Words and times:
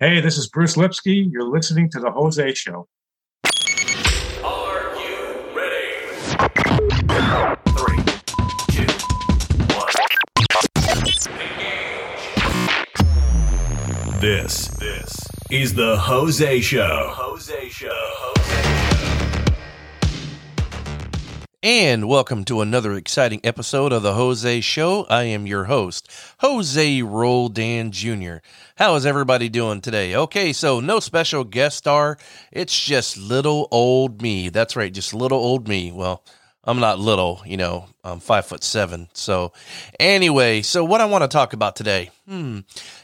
Hey, 0.00 0.20
this 0.20 0.38
is 0.38 0.46
Bruce 0.46 0.76
Lipsky. 0.76 1.28
You're 1.28 1.42
listening 1.42 1.90
to 1.90 1.98
The 1.98 2.12
Jose 2.12 2.54
Show. 2.54 2.86
Are 4.44 4.94
you 4.94 5.40
ready? 5.52 6.04
Three, 7.76 7.98
two, 8.70 8.86
one. 9.74 9.90
This, 14.20 14.68
this 14.78 15.18
is 15.50 15.74
the 15.74 15.96
Jose 15.96 16.60
Show. 16.60 17.10
Jose 17.16 17.68
Show. 17.68 18.27
And 21.60 22.06
welcome 22.08 22.44
to 22.44 22.60
another 22.60 22.94
exciting 22.94 23.40
episode 23.42 23.92
of 23.92 24.04
the 24.04 24.14
Jose 24.14 24.60
Show. 24.60 25.04
I 25.10 25.24
am 25.24 25.44
your 25.44 25.64
host, 25.64 26.08
Jose 26.38 27.02
Roldan 27.02 27.90
Jr. 27.90 28.36
How 28.76 28.94
is 28.94 29.04
everybody 29.04 29.48
doing 29.48 29.80
today? 29.80 30.14
Okay, 30.14 30.52
so 30.52 30.78
no 30.78 31.00
special 31.00 31.42
guest 31.42 31.78
star. 31.78 32.16
It's 32.52 32.78
just 32.78 33.18
little 33.18 33.66
old 33.72 34.22
me. 34.22 34.50
That's 34.50 34.76
right, 34.76 34.92
just 34.94 35.12
little 35.12 35.40
old 35.40 35.66
me. 35.66 35.90
Well, 35.90 36.22
I'm 36.62 36.78
not 36.78 37.00
little, 37.00 37.42
you 37.44 37.56
know, 37.56 37.86
I'm 38.04 38.20
five 38.20 38.46
foot 38.46 38.62
seven. 38.62 39.08
So, 39.12 39.52
anyway, 39.98 40.62
so 40.62 40.84
what 40.84 41.00
I 41.00 41.06
want 41.06 41.22
to 41.22 41.28
talk 41.28 41.54
about 41.54 41.74
today, 41.74 42.12
hmm, 42.28 42.60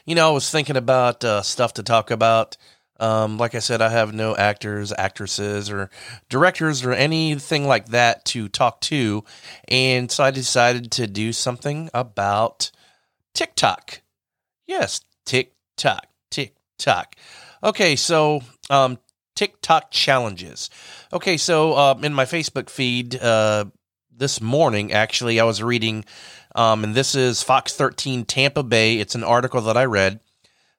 you 0.07 0.15
know, 0.15 0.29
I 0.29 0.33
was 0.33 0.49
thinking 0.49 0.77
about 0.77 1.25
uh, 1.25 1.43
stuff 1.43 1.75
to 1.75 1.83
talk 1.83 2.13
about. 2.13 2.57
Um, 3.01 3.39
like 3.39 3.55
I 3.55 3.59
said, 3.59 3.83
I 3.83 3.89
have 3.89 4.15
no 4.15 4.37
actors, 4.37 4.93
actresses, 4.97 5.71
or 5.71 5.91
directors 6.29 6.85
or 6.85 6.93
anything 6.93 7.67
like 7.67 7.87
that 7.87 8.25
to 8.27 8.49
talk 8.49 8.81
to. 8.83 9.25
And 9.69 10.11
so 10.11 10.23
I 10.25 10.31
decided 10.31 10.93
to 10.93 11.07
do 11.07 11.33
something 11.33 11.91
about 11.93 12.71
TikTok. 13.35 14.03
Yes, 14.67 15.01
TikTok, 15.27 16.07
TikTok. 16.31 17.17
Okay, 17.63 17.97
so 17.97 18.43
um, 18.71 18.99
TikTok 19.35 19.91
challenges. 19.91 20.71
Okay, 21.13 21.37
so 21.37 21.73
uh, 21.73 21.99
in 22.03 22.15
my 22.15 22.25
Facebook 22.25 22.71
feed 22.71 23.17
uh, 23.17 23.65
this 24.17 24.41
morning, 24.41 24.93
actually, 24.93 25.41
I 25.41 25.45
was 25.45 25.63
reading, 25.63 26.05
um, 26.55 26.85
and 26.85 26.95
this 26.95 27.15
is 27.15 27.43
Fox 27.43 27.75
13 27.75 28.25
Tampa 28.25 28.63
Bay. 28.63 28.99
It's 28.99 29.15
an 29.15 29.25
article 29.25 29.63
that 29.63 29.77
I 29.77 29.85
read. 29.87 30.21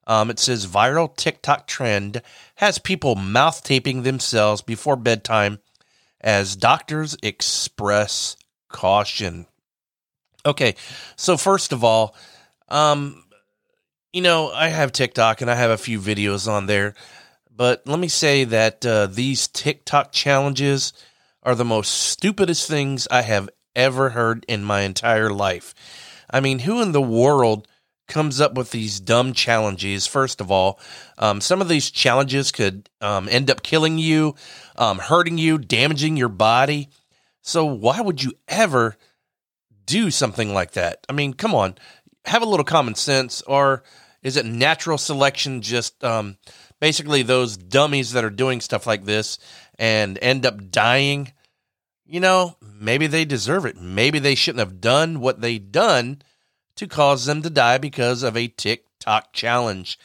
Um, 0.07 0.29
it 0.29 0.39
says 0.39 0.67
viral 0.67 1.15
TikTok 1.15 1.67
trend 1.67 2.21
has 2.55 2.77
people 2.77 3.15
mouth 3.15 3.63
taping 3.63 4.03
themselves 4.03 4.61
before 4.61 4.95
bedtime 4.95 5.59
as 6.21 6.55
doctors 6.55 7.17
express 7.23 8.35
caution. 8.69 9.47
Okay, 10.45 10.75
so 11.15 11.37
first 11.37 11.71
of 11.71 11.83
all, 11.83 12.15
um, 12.69 13.23
you 14.13 14.21
know, 14.21 14.51
I 14.51 14.69
have 14.69 14.91
TikTok 14.91 15.41
and 15.41 15.49
I 15.49 15.55
have 15.55 15.71
a 15.71 15.77
few 15.77 15.99
videos 15.99 16.49
on 16.49 16.67
there, 16.67 16.93
but 17.53 17.81
let 17.85 17.99
me 17.99 18.07
say 18.07 18.43
that 18.43 18.85
uh, 18.85 19.07
these 19.07 19.47
TikTok 19.47 20.11
challenges 20.11 20.93
are 21.41 21.55
the 21.55 21.65
most 21.65 21.89
stupidest 21.89 22.67
things 22.67 23.07
I 23.09 23.23
have 23.23 23.49
ever 23.75 24.11
heard 24.11 24.45
in 24.47 24.63
my 24.63 24.81
entire 24.81 25.31
life. 25.31 25.73
I 26.29 26.39
mean, 26.39 26.59
who 26.59 26.81
in 26.81 26.91
the 26.91 27.01
world 27.01 27.67
comes 28.07 28.39
up 28.39 28.53
with 28.53 28.71
these 28.71 28.99
dumb 28.99 29.33
challenges. 29.33 30.07
First 30.07 30.41
of 30.41 30.51
all, 30.51 30.79
um, 31.17 31.41
some 31.41 31.61
of 31.61 31.67
these 31.67 31.89
challenges 31.89 32.51
could 32.51 32.89
um, 33.01 33.27
end 33.29 33.49
up 33.49 33.63
killing 33.63 33.97
you, 33.97 34.35
um, 34.75 34.99
hurting 34.99 35.37
you, 35.37 35.57
damaging 35.57 36.17
your 36.17 36.29
body. 36.29 36.89
So 37.41 37.65
why 37.65 38.01
would 38.01 38.23
you 38.23 38.33
ever 38.47 38.95
do 39.85 40.11
something 40.11 40.53
like 40.53 40.71
that? 40.71 41.05
I 41.09 41.13
mean, 41.13 41.33
come 41.33 41.53
on, 41.53 41.75
have 42.25 42.41
a 42.41 42.47
little 42.47 42.63
common 42.63 42.95
sense, 42.95 43.41
or 43.43 43.83
is 44.23 44.37
it 44.37 44.45
natural 44.45 44.97
selection? 44.97 45.61
Just 45.61 46.03
um, 46.03 46.37
basically 46.79 47.21
those 47.21 47.57
dummies 47.57 48.13
that 48.13 48.25
are 48.25 48.29
doing 48.31 48.61
stuff 48.61 48.87
like 48.87 49.05
this 49.05 49.37
and 49.77 50.17
end 50.21 50.45
up 50.45 50.71
dying. 50.71 51.33
You 52.05 52.19
know, 52.19 52.57
maybe 52.61 53.07
they 53.07 53.25
deserve 53.25 53.65
it. 53.65 53.77
Maybe 53.77 54.19
they 54.19 54.35
shouldn't 54.35 54.59
have 54.59 54.81
done 54.81 55.19
what 55.19 55.41
they 55.41 55.57
done 55.57 56.21
to 56.75 56.87
cause 56.87 57.25
them 57.25 57.41
to 57.41 57.49
die 57.49 57.77
because 57.77 58.23
of 58.23 58.35
a 58.35 58.47
TikTok 58.47 59.33
challenge. 59.33 59.99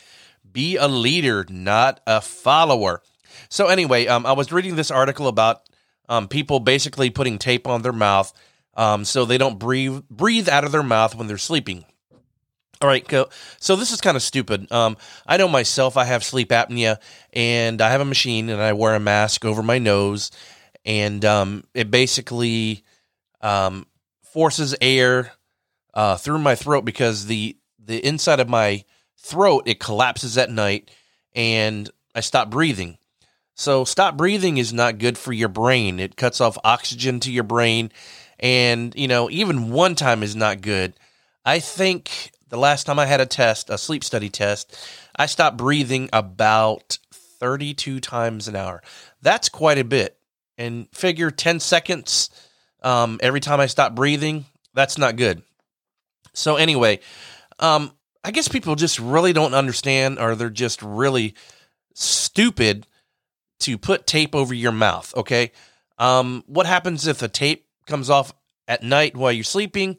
Be 0.50 0.76
a 0.76 0.88
leader, 0.88 1.47
not 1.48 2.00
a 2.06 2.20
follower. 2.20 3.03
So, 3.48 3.66
anyway, 3.66 4.06
um, 4.06 4.26
I 4.26 4.32
was 4.32 4.53
reading 4.53 4.76
this 4.76 4.91
article 4.91 5.28
about 5.28 5.69
um, 6.08 6.28
people 6.28 6.60
basically 6.60 7.10
putting 7.10 7.38
tape 7.38 7.66
on 7.66 7.82
their 7.82 7.92
mouth 7.92 8.32
um, 8.75 9.04
so 9.04 9.25
they 9.25 9.38
don't 9.38 9.58
breathe 9.58 10.03
breathe 10.10 10.48
out 10.48 10.64
of 10.64 10.72
their 10.72 10.82
mouth 10.82 11.14
when 11.14 11.26
they're 11.26 11.38
sleeping. 11.38 11.84
All 12.82 12.88
right, 12.88 13.06
so 13.58 13.76
this 13.76 13.92
is 13.92 14.00
kind 14.00 14.16
of 14.16 14.22
stupid. 14.22 14.72
Um, 14.72 14.97
I 15.26 15.37
know 15.37 15.48
myself; 15.48 15.98
I 15.98 16.04
have 16.04 16.25
sleep 16.25 16.48
apnea, 16.48 16.97
and 17.32 17.82
I 17.82 17.91
have 17.91 18.00
a 18.00 18.06
machine, 18.06 18.48
and 18.48 18.60
I 18.60 18.72
wear 18.72 18.94
a 18.94 19.00
mask 19.00 19.44
over 19.44 19.62
my 19.62 19.78
nose, 19.78 20.31
and 20.87 21.22
um, 21.26 21.64
it 21.75 21.91
basically 21.91 22.82
um, 23.42 23.87
forces 24.22 24.75
air 24.81 25.32
uh, 25.95 26.17
through 26.17 26.39
my 26.39 26.55
throat 26.55 26.84
because 26.84 27.27
the 27.27 27.56
the 27.78 28.05
inside 28.06 28.41
of 28.41 28.49
my 28.49 28.84
throat 29.17 29.65
it 29.67 29.81
collapses 29.81 30.39
at 30.39 30.51
night 30.51 30.91
and 31.34 31.91
I 32.15 32.21
stop 32.21 32.51
breathing. 32.51 32.99
So 33.55 33.84
stop 33.84 34.17
breathing 34.17 34.56
is 34.56 34.73
not 34.73 34.99
good 34.99 35.19
for 35.19 35.33
your 35.33 35.49
brain. 35.49 36.00
It 36.00 36.17
cuts 36.17 36.41
off 36.41 36.56
oxygen 36.65 37.21
to 37.21 37.33
your 37.33 37.45
brain 37.45 37.93
and 38.39 38.95
you 38.97 39.09
know 39.09 39.31
even 39.31 39.71
one 39.71 39.95
time 39.95 40.23
is 40.23 40.34
not 40.37 40.61
good. 40.61 40.95
I 41.45 41.59
think 41.61 42.33
the 42.49 42.59
last 42.59 42.84
time 42.84 42.99
I 42.99 43.06
had 43.06 43.21
a 43.21 43.27
test, 43.27 43.71
a 43.71 43.79
sleep 43.79 44.05
study 44.05 44.29
test, 44.29 44.77
I 45.17 45.27
stopped 45.27 45.56
breathing 45.56 46.11
about 46.12 46.99
32 47.12 48.00
times 48.00 48.49
an 48.49 48.56
hour. 48.56 48.83
That's 49.23 49.49
quite 49.49 49.79
a 49.79 49.84
bit. 49.84 50.17
And 50.59 50.89
figure 50.93 51.31
10 51.31 51.61
seconds 51.61 52.29
um, 52.83 53.19
every 53.23 53.41
time 53.41 53.61
I 53.61 53.67
stop 53.67 53.95
breathing, 53.95 54.45
that's 54.75 54.99
not 54.99 55.17
good. 55.17 55.43
So 56.33 56.57
anyway, 56.57 57.01
um, 57.59 57.93
I 58.25 58.31
guess 58.31 58.49
people 58.49 58.75
just 58.75 58.99
really 58.99 59.33
don't 59.33 59.55
understand, 59.55 60.19
or 60.19 60.35
they're 60.35 60.51
just 60.51 60.83
really 60.83 61.35
stupid 61.95 62.87
to 63.61 63.79
put 63.79 64.07
tape 64.07 64.35
over 64.35 64.55
your 64.55 64.73
mouth. 64.73 65.13
Okay, 65.17 65.53
um, 65.99 66.45
what 66.47 66.67
happens 66.67 67.07
if 67.07 67.19
the 67.19 67.29
tape 67.29 67.67
comes 67.87 68.11
off 68.11 68.33
at 68.69 68.83
night 68.83 69.17
while 69.17 69.33
you're 69.33 69.45
sleeping? 69.45 69.99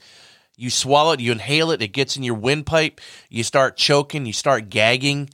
You 0.56 0.70
swallow 0.70 1.14
it, 1.14 1.20
you 1.20 1.32
inhale 1.32 1.72
it, 1.72 1.82
it 1.82 1.88
gets 1.90 2.18
in 2.18 2.24
your 2.24 2.36
windpipe, 2.36 3.02
you 3.30 3.44
start 3.44 3.78
choking, 3.78 4.26
you 4.26 4.34
start 4.34 4.70
gagging. 4.70 5.30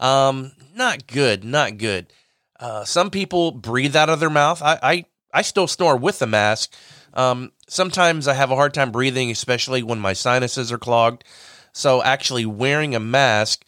Um, 0.00 0.52
not 0.74 1.06
good, 1.06 1.44
not 1.44 1.78
good. 1.78 2.12
Uh, 2.58 2.84
some 2.84 3.10
people 3.10 3.52
breathe 3.52 3.94
out 3.94 4.08
of 4.08 4.18
their 4.18 4.30
mouth. 4.30 4.60
I, 4.62 4.78
I, 4.82 5.04
I 5.32 5.42
still 5.42 5.68
snore 5.68 5.96
with 5.96 6.18
the 6.18 6.26
mask. 6.26 6.74
Um, 7.14 7.52
sometimes 7.68 8.28
I 8.28 8.34
have 8.34 8.50
a 8.50 8.56
hard 8.56 8.74
time 8.74 8.92
breathing, 8.92 9.30
especially 9.30 9.82
when 9.82 9.98
my 9.98 10.12
sinuses 10.12 10.72
are 10.72 10.78
clogged. 10.78 11.24
So 11.72 12.02
actually 12.02 12.46
wearing 12.46 12.94
a 12.94 13.00
mask 13.00 13.64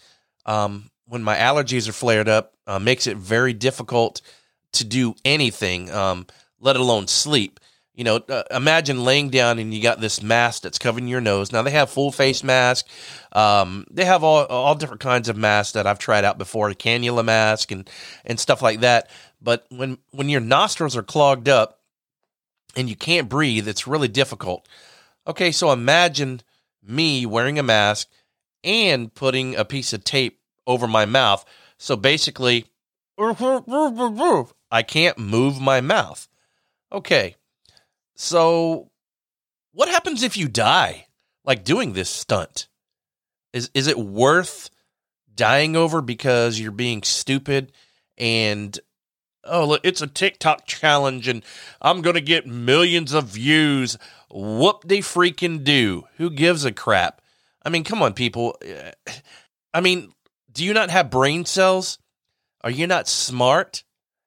um, 0.47 0.91
when 1.07 1.23
my 1.23 1.37
allergies 1.37 1.89
are 1.89 1.93
flared 1.93 2.29
up 2.29 2.55
uh, 2.67 2.79
makes 2.79 3.07
it 3.07 3.17
very 3.17 3.53
difficult 3.53 4.21
to 4.73 4.85
do 4.85 5.15
anything, 5.25 5.91
um, 5.91 6.27
let 6.61 6.77
alone 6.77 7.07
sleep. 7.07 7.61
You 7.95 8.03
know, 8.03 8.17
uh, 8.17 8.43
imagine 8.51 9.05
laying 9.05 9.31
down 9.31 9.61
and 9.61 9.73
you 9.73 9.81
got 9.81 10.01
this 10.01 10.21
mask 10.21 10.63
that's 10.63 10.81
covering 10.81 11.07
your 11.07 11.21
nose. 11.21 11.53
Now 11.53 11.63
they 11.63 11.71
have 11.71 11.91
full 11.91 12.11
face 12.11 12.43
mask. 12.43 12.89
Um, 13.31 13.87
they 13.89 14.05
have 14.05 14.25
all 14.25 14.45
all 14.47 14.75
different 14.75 15.01
kinds 15.01 15.29
of 15.29 15.37
masks 15.37 15.75
that 15.75 15.87
I've 15.87 16.01
tried 16.01 16.25
out 16.25 16.37
before, 16.37 16.69
a 16.69 16.75
cannula 16.75 17.25
mask 17.25 17.71
and 17.71 17.89
and 18.25 18.41
stuff 18.41 18.63
like 18.63 18.81
that. 18.81 19.09
But 19.41 19.65
when 19.69 19.99
when 20.11 20.29
your 20.29 20.41
nostrils 20.41 20.97
are 20.97 21.05
clogged 21.05 21.49
up, 21.49 21.74
and 22.77 22.89
you 22.89 22.97
can't 22.97 23.29
breathe, 23.29 23.69
it's 23.69 23.87
really 23.87 24.09
difficult. 24.09 24.67
Okay, 25.27 25.53
so 25.53 25.73
imagine 25.73 26.43
me 26.83 27.25
wearing 27.27 27.59
a 27.59 27.63
mask 27.63 28.09
and 28.63 29.15
putting 29.15 29.57
a 29.57 29.65
piece 29.65 29.93
of 29.93 30.05
tape 30.05 30.41
over 30.67 30.87
my 30.87 31.05
mouth. 31.05 31.45
So 31.79 31.97
basically, 31.97 32.67
I 33.19 34.83
can't 34.83 35.19
move 35.19 35.61
my 35.61 35.81
mouth. 35.81 36.29
Okay, 36.93 37.37
so 38.15 38.91
what 39.73 39.89
happens 39.89 40.23
if 40.23 40.37
you 40.37 40.49
die, 40.49 41.07
like 41.45 41.65
doing 41.65 41.93
this 41.93 42.11
stunt? 42.11 42.69
Is 43.53 43.71
is 43.75 43.87
it 43.87 43.99
worth 43.99 44.71
dying 45.35 45.77
over 45.77 46.01
because 46.01 46.59
you're 46.59 46.73
being 46.73 47.03
stupid 47.03 47.73
and 48.17 48.79
oh, 49.47 49.67
look, 49.67 49.81
it's 49.85 50.03
a 50.03 50.07
TikTok 50.07 50.67
challenge 50.67 51.29
and 51.29 51.45
I'm 51.81 52.03
going 52.03 52.15
to 52.15 52.21
get 52.21 52.47
millions 52.47 53.13
of 53.13 53.25
views. 53.27 53.99
Whoop 54.31 54.87
de 54.87 54.99
freaking 54.99 55.65
do. 55.65 56.05
Who 56.17 56.31
gives 56.31 56.65
a 56.65 56.73
crap? 56.73 57.21
I 57.65 57.71
mean, 57.71 57.85
come 57.85 58.03
on, 58.03 58.15
people. 58.15 58.59
I 59.73 59.81
mean, 59.81 60.13
do 60.53 60.65
you 60.65 60.75
not 60.75 60.91
have 60.91 61.11
brain 61.11 61.45
cells? 61.45 61.99
Are 62.63 62.71
you 62.71 62.87
not 62.87 63.09
smart? 63.09 63.85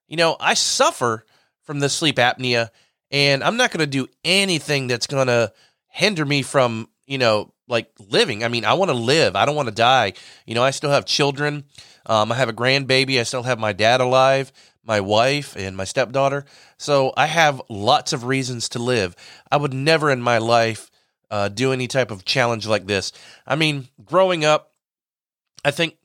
You 0.07 0.17
know, 0.17 0.37
I 0.39 0.53
suffer 0.53 1.25
from 1.63 1.79
the 1.79 1.89
sleep 1.89 2.17
apnea 2.17 2.69
and 3.11 3.43
I'm 3.43 3.57
not 3.57 3.71
going 3.71 3.79
to 3.79 3.87
do 3.87 4.07
anything 4.23 4.87
that's 4.87 5.07
going 5.07 5.27
to 5.27 5.53
hinder 5.87 6.25
me 6.25 6.41
from, 6.41 6.89
you 7.05 7.17
know, 7.17 7.53
like 7.67 7.91
living. 8.09 8.43
I 8.43 8.47
mean, 8.47 8.65
I 8.65 8.73
want 8.73 8.89
to 8.89 8.95
live. 8.97 9.35
I 9.35 9.45
don't 9.45 9.55
want 9.55 9.69
to 9.69 9.75
die. 9.75 10.13
You 10.45 10.55
know, 10.55 10.63
I 10.63 10.71
still 10.71 10.91
have 10.91 11.05
children. 11.05 11.65
Um, 12.05 12.31
I 12.31 12.35
have 12.35 12.49
a 12.49 12.53
grandbaby. 12.53 13.19
I 13.19 13.23
still 13.23 13.43
have 13.43 13.59
my 13.59 13.73
dad 13.73 13.99
alive, 13.99 14.51
my 14.87 15.01
wife, 15.01 15.55
and 15.57 15.75
my 15.75 15.83
stepdaughter. 15.83 16.45
So 16.77 17.13
I 17.17 17.25
have 17.25 17.61
lots 17.69 18.13
of 18.13 18.23
reasons 18.23 18.69
to 18.69 18.79
live. 18.79 19.15
I 19.51 19.57
would 19.57 19.73
never 19.73 20.09
in 20.09 20.21
my 20.21 20.37
life 20.37 20.89
uh, 21.29 21.49
do 21.49 21.73
any 21.73 21.87
type 21.87 22.09
of 22.09 22.25
challenge 22.25 22.65
like 22.65 22.87
this. 22.87 23.11
I 23.45 23.55
mean, 23.55 23.89
growing 24.05 24.45
up, 24.45 24.71
I 25.65 25.71
think 25.71 25.97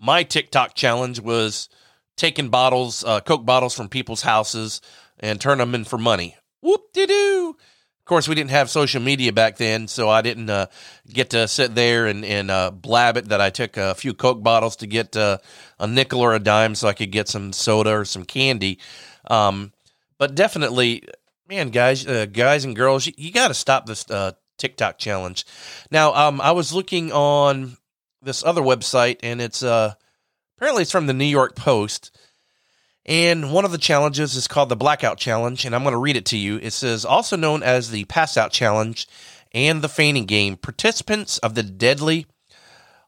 my 0.00 0.22
TikTok 0.22 0.74
challenge 0.74 1.20
was 1.20 1.68
taking 2.16 2.48
bottles, 2.48 3.04
uh, 3.04 3.20
Coke 3.20 3.44
bottles 3.44 3.74
from 3.74 3.88
people's 3.88 4.22
houses 4.22 4.80
and 5.20 5.40
turn 5.40 5.58
them 5.58 5.74
in 5.74 5.84
for 5.84 5.98
money. 5.98 6.36
Whoop 6.62 6.92
de 6.92 7.06
doo. 7.06 7.56
Of 8.06 8.08
course, 8.08 8.28
we 8.28 8.36
didn't 8.36 8.52
have 8.52 8.70
social 8.70 9.02
media 9.02 9.32
back 9.32 9.56
then, 9.56 9.88
so 9.88 10.08
I 10.08 10.22
didn't 10.22 10.48
uh, 10.48 10.66
get 11.12 11.30
to 11.30 11.48
sit 11.48 11.74
there 11.74 12.06
and, 12.06 12.24
and 12.24 12.52
uh, 12.52 12.70
blab 12.70 13.16
it 13.16 13.30
that 13.30 13.40
I 13.40 13.50
took 13.50 13.76
a 13.76 13.96
few 13.96 14.14
Coke 14.14 14.44
bottles 14.44 14.76
to 14.76 14.86
get 14.86 15.16
uh, 15.16 15.38
a 15.80 15.88
nickel 15.88 16.20
or 16.20 16.32
a 16.32 16.38
dime 16.38 16.76
so 16.76 16.86
I 16.86 16.92
could 16.92 17.10
get 17.10 17.26
some 17.26 17.52
soda 17.52 17.90
or 17.90 18.04
some 18.04 18.24
candy. 18.24 18.78
Um, 19.28 19.72
but 20.18 20.36
definitely, 20.36 21.02
man, 21.48 21.70
guys, 21.70 22.06
uh, 22.06 22.26
guys 22.26 22.64
and 22.64 22.76
girls, 22.76 23.08
you, 23.08 23.12
you 23.16 23.32
got 23.32 23.48
to 23.48 23.54
stop 23.54 23.86
this 23.86 24.08
uh, 24.08 24.34
TikTok 24.56 24.98
challenge. 24.98 25.44
Now, 25.90 26.14
um, 26.14 26.40
I 26.40 26.52
was 26.52 26.72
looking 26.72 27.10
on 27.10 27.76
this 28.22 28.44
other 28.44 28.62
website, 28.62 29.18
and 29.24 29.40
it's 29.40 29.64
uh, 29.64 29.94
apparently 30.56 30.82
it's 30.82 30.92
from 30.92 31.08
the 31.08 31.12
New 31.12 31.24
York 31.24 31.56
Post 31.56 32.16
and 33.06 33.52
one 33.52 33.64
of 33.64 33.70
the 33.70 33.78
challenges 33.78 34.34
is 34.34 34.48
called 34.48 34.68
the 34.68 34.76
Blackout 34.76 35.16
Challenge, 35.16 35.64
and 35.64 35.74
I'm 35.74 35.82
going 35.82 35.92
to 35.92 35.98
read 35.98 36.16
it 36.16 36.26
to 36.26 36.36
you. 36.36 36.58
It 36.60 36.72
says, 36.72 37.04
also 37.04 37.36
known 37.36 37.62
as 37.62 37.90
the 37.90 38.04
Passout 38.06 38.50
Challenge 38.50 39.06
and 39.52 39.80
the 39.80 39.88
Fainting 39.88 40.26
Game, 40.26 40.56
participants 40.56 41.38
of 41.38 41.54
the 41.54 41.62
deadly, 41.62 42.26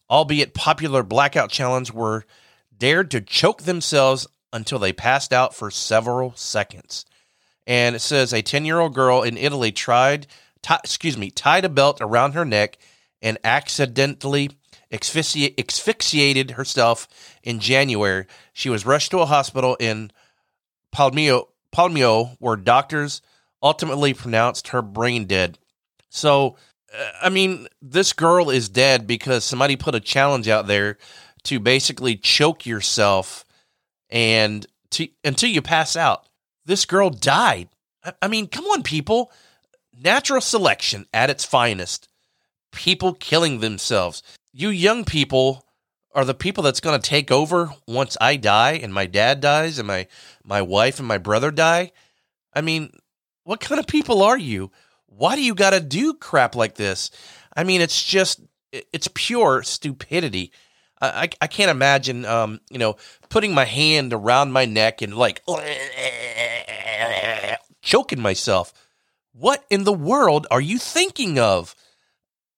albeit 0.08 0.54
popular 0.54 1.02
Blackout 1.02 1.50
Challenge 1.50 1.92
were 1.92 2.24
dared 2.78 3.10
to 3.10 3.20
choke 3.20 3.62
themselves 3.64 4.28
until 4.52 4.78
they 4.78 4.92
passed 4.92 5.32
out 5.32 5.52
for 5.52 5.68
several 5.68 6.32
seconds. 6.36 7.04
And 7.66 7.96
it 7.96 8.00
says 8.00 8.32
a 8.32 8.40
10 8.40 8.64
year 8.64 8.78
old 8.78 8.94
girl 8.94 9.22
in 9.22 9.36
Italy 9.36 9.72
tried, 9.72 10.28
t- 10.62 10.74
excuse 10.82 11.18
me, 11.18 11.30
tied 11.30 11.64
a 11.64 11.68
belt 11.68 11.98
around 12.00 12.32
her 12.32 12.44
neck 12.44 12.78
and 13.20 13.36
accidentally 13.42 14.52
asphyxi- 14.92 15.54
asphyxiated 15.58 16.52
herself 16.52 17.08
in 17.42 17.60
January. 17.60 18.26
She 18.52 18.70
was 18.70 18.86
rushed 18.86 19.10
to 19.10 19.18
a 19.18 19.26
hospital 19.26 19.76
in 19.78 20.10
Palmio, 20.94 21.48
Palmio 21.74 22.36
where 22.38 22.56
doctors 22.56 23.20
ultimately 23.62 24.14
pronounced 24.14 24.68
her 24.68 24.82
brain 24.82 25.26
dead. 25.26 25.58
So, 26.08 26.56
uh, 26.96 27.10
I 27.22 27.28
mean, 27.28 27.68
this 27.82 28.12
girl 28.12 28.50
is 28.50 28.68
dead 28.68 29.06
because 29.06 29.44
somebody 29.44 29.76
put 29.76 29.94
a 29.94 30.00
challenge 30.00 30.48
out 30.48 30.66
there 30.66 30.98
to 31.44 31.60
basically 31.60 32.16
choke 32.16 32.66
yourself 32.66 33.44
and 34.10 34.66
to, 34.90 35.08
until 35.24 35.50
you 35.50 35.62
pass 35.62 35.96
out. 35.96 36.26
This 36.64 36.84
girl 36.86 37.10
died. 37.10 37.68
I, 38.04 38.12
I 38.22 38.28
mean, 38.28 38.48
come 38.48 38.64
on, 38.66 38.82
people. 38.82 39.32
Natural 40.00 40.40
selection 40.40 41.06
at 41.12 41.30
its 41.30 41.44
finest. 41.44 42.08
People 42.72 43.14
killing 43.14 43.60
themselves 43.60 44.22
you 44.58 44.70
young 44.70 45.04
people 45.04 45.64
are 46.12 46.24
the 46.24 46.34
people 46.34 46.64
that's 46.64 46.80
going 46.80 47.00
to 47.00 47.08
take 47.08 47.30
over 47.30 47.70
once 47.86 48.16
I 48.20 48.36
die 48.36 48.72
and 48.72 48.92
my 48.92 49.06
dad 49.06 49.40
dies 49.40 49.78
and 49.78 49.86
my 49.86 50.08
my 50.42 50.62
wife 50.62 50.98
and 50.98 51.06
my 51.06 51.18
brother 51.18 51.52
die. 51.52 51.92
I 52.52 52.60
mean, 52.60 52.90
what 53.44 53.60
kind 53.60 53.78
of 53.78 53.86
people 53.86 54.20
are 54.20 54.36
you? 54.36 54.72
Why 55.06 55.36
do 55.36 55.42
you 55.42 55.54
got 55.54 55.70
to 55.70 55.80
do 55.80 56.12
crap 56.12 56.56
like 56.56 56.74
this? 56.74 57.12
I 57.56 57.62
mean, 57.62 57.80
it's 57.80 58.02
just 58.02 58.40
it's 58.72 59.08
pure 59.14 59.62
stupidity. 59.62 60.50
I, 61.00 61.28
I 61.40 61.46
can't 61.46 61.70
imagine, 61.70 62.24
um, 62.24 62.60
you 62.68 62.78
know, 62.78 62.96
putting 63.28 63.54
my 63.54 63.64
hand 63.64 64.12
around 64.12 64.50
my 64.50 64.64
neck 64.64 65.02
and 65.02 65.14
like 65.14 65.40
choking 67.82 68.20
myself. 68.20 68.72
What 69.32 69.64
in 69.70 69.84
the 69.84 69.92
world 69.92 70.48
are 70.50 70.60
you 70.60 70.78
thinking 70.78 71.38
of? 71.38 71.76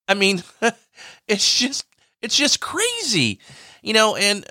I 0.09 0.15
mean, 0.15 0.43
it's 1.29 1.59
just 1.59 1.85
it's 2.23 2.37
just 2.37 2.61
crazy. 2.61 3.41
You 3.83 3.95
know, 3.95 4.17
and 4.17 4.47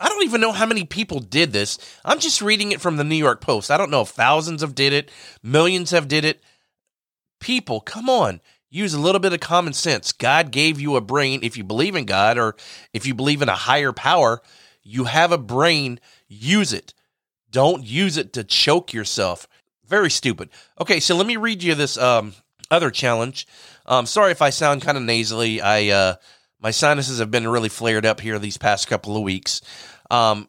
I 0.00 0.08
don't 0.08 0.24
even 0.24 0.40
know 0.40 0.52
how 0.52 0.66
many 0.66 0.84
people 0.84 1.20
did 1.20 1.52
this. 1.52 1.78
I'm 2.04 2.18
just 2.18 2.42
reading 2.42 2.72
it 2.72 2.80
from 2.80 2.96
the 2.96 3.04
New 3.04 3.16
York 3.16 3.40
Post. 3.40 3.70
I 3.70 3.76
don't 3.76 3.90
know 3.90 4.02
if 4.02 4.08
thousands 4.08 4.62
have 4.62 4.74
did 4.74 4.92
it, 4.92 5.10
millions 5.42 5.92
have 5.92 6.08
did 6.08 6.24
it. 6.24 6.42
People, 7.40 7.80
come 7.80 8.08
on. 8.08 8.40
Use 8.70 8.94
a 8.94 9.00
little 9.00 9.20
bit 9.20 9.34
of 9.34 9.40
common 9.40 9.74
sense. 9.74 10.12
God 10.12 10.50
gave 10.50 10.80
you 10.80 10.96
a 10.96 11.00
brain 11.02 11.40
if 11.42 11.58
you 11.58 11.64
believe 11.64 11.94
in 11.94 12.06
God 12.06 12.38
or 12.38 12.56
if 12.94 13.06
you 13.06 13.14
believe 13.14 13.42
in 13.42 13.50
a 13.50 13.54
higher 13.54 13.92
power, 13.92 14.40
you 14.82 15.04
have 15.04 15.30
a 15.30 15.38
brain, 15.38 16.00
use 16.26 16.72
it. 16.72 16.94
Don't 17.50 17.84
use 17.84 18.16
it 18.16 18.32
to 18.32 18.44
choke 18.44 18.92
yourself. 18.92 19.46
Very 19.86 20.10
stupid. 20.10 20.48
Okay, 20.80 21.00
so 21.00 21.14
let 21.14 21.26
me 21.26 21.36
read 21.36 21.62
you 21.62 21.74
this 21.74 21.98
um, 21.98 22.32
other 22.70 22.90
challenge. 22.90 23.46
Um, 23.84 24.06
sorry 24.06 24.32
if 24.32 24.40
I 24.40 24.50
sound 24.50 24.80
kind 24.80 24.96
of 24.96 25.04
nasally. 25.04 25.60
I 25.60 25.88
uh, 25.88 26.14
my 26.62 26.70
sinuses 26.70 27.18
have 27.18 27.30
been 27.30 27.48
really 27.48 27.68
flared 27.68 28.06
up 28.06 28.20
here 28.20 28.38
these 28.38 28.56
past 28.56 28.86
couple 28.86 29.16
of 29.16 29.22
weeks. 29.22 29.60
Um, 30.10 30.48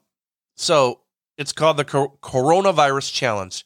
so 0.55 1.01
it's 1.37 1.51
called 1.51 1.77
the 1.77 1.85
coronavirus 1.85 3.11
challenge. 3.11 3.65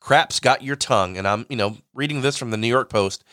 Craps 0.00 0.38
got 0.38 0.62
your 0.62 0.76
tongue, 0.76 1.16
and 1.16 1.26
I'm 1.26 1.46
you 1.48 1.56
know 1.56 1.78
reading 1.94 2.20
this 2.20 2.36
from 2.36 2.50
the 2.50 2.56
New 2.56 2.68
York 2.68 2.90
Post. 2.90 3.24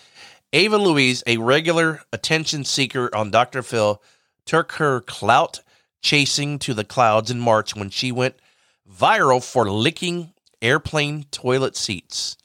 Ava 0.53 0.77
Louise, 0.77 1.23
a 1.27 1.37
regular 1.37 2.01
attention 2.13 2.63
seeker 2.63 3.13
on 3.13 3.31
Dr. 3.31 3.61
Phil, 3.63 4.01
took 4.45 4.73
her 4.73 5.01
clout 5.01 5.61
chasing 6.01 6.59
to 6.59 6.73
the 6.73 6.83
clouds 6.83 7.31
in 7.31 7.39
March 7.39 7.75
when 7.75 7.89
she 7.89 8.11
went 8.11 8.35
viral 8.89 9.43
for 9.43 9.69
licking 9.69 10.33
airplane 10.61 11.25
toilet 11.31 11.75
seats 11.75 12.37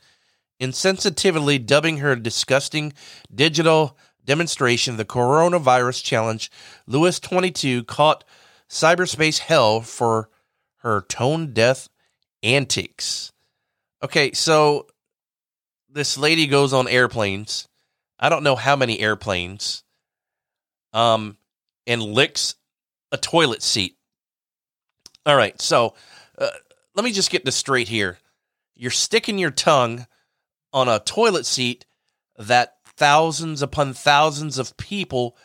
insensitively 0.61 1.64
dubbing 1.64 1.99
her 1.99 2.17
disgusting 2.17 2.93
digital 3.32 3.97
demonstration 4.29 4.93
of 4.93 4.99
the 4.99 5.05
coronavirus 5.07 6.05
challenge. 6.05 6.51
Louise 6.87 7.19
22 7.19 7.83
caught 7.85 8.25
cyberspace 8.69 9.39
hell 9.39 9.81
for 9.81 10.29
her 10.83 11.01
tone 11.01 11.55
deaf 11.55 11.89
antics. 12.43 13.33
Okay, 14.03 14.33
so 14.33 14.87
this 15.89 16.19
lady 16.19 16.47
goes 16.47 16.75
on 16.75 16.87
airplanes. 16.87 17.69
I 18.21 18.29
don't 18.29 18.45
know 18.45 18.55
how 18.55 18.77
many 18.77 19.01
airplanes. 19.01 19.83
Um, 20.93 21.39
and 21.87 22.03
licks 22.03 22.55
a 23.11 23.17
toilet 23.17 23.63
seat. 23.63 23.97
All 25.25 25.37
right, 25.37 25.61
so 25.61 25.95
uh, 26.37 26.50
let 26.95 27.05
me 27.05 27.12
just 27.12 27.31
get 27.31 27.47
this 27.47 27.57
straight 27.57 27.88
here. 27.88 28.19
You're 28.75 28.91
sticking 28.91 29.38
your 29.38 29.50
tongue 29.50 30.07
on 30.73 30.87
a 30.87 31.00
toilet 31.00 31.47
seat 31.47 31.87
that 32.38 32.77
thousands 32.99 33.62
upon 33.62 33.95
thousands 33.95 34.59
of 34.59 34.76
people 34.76 35.37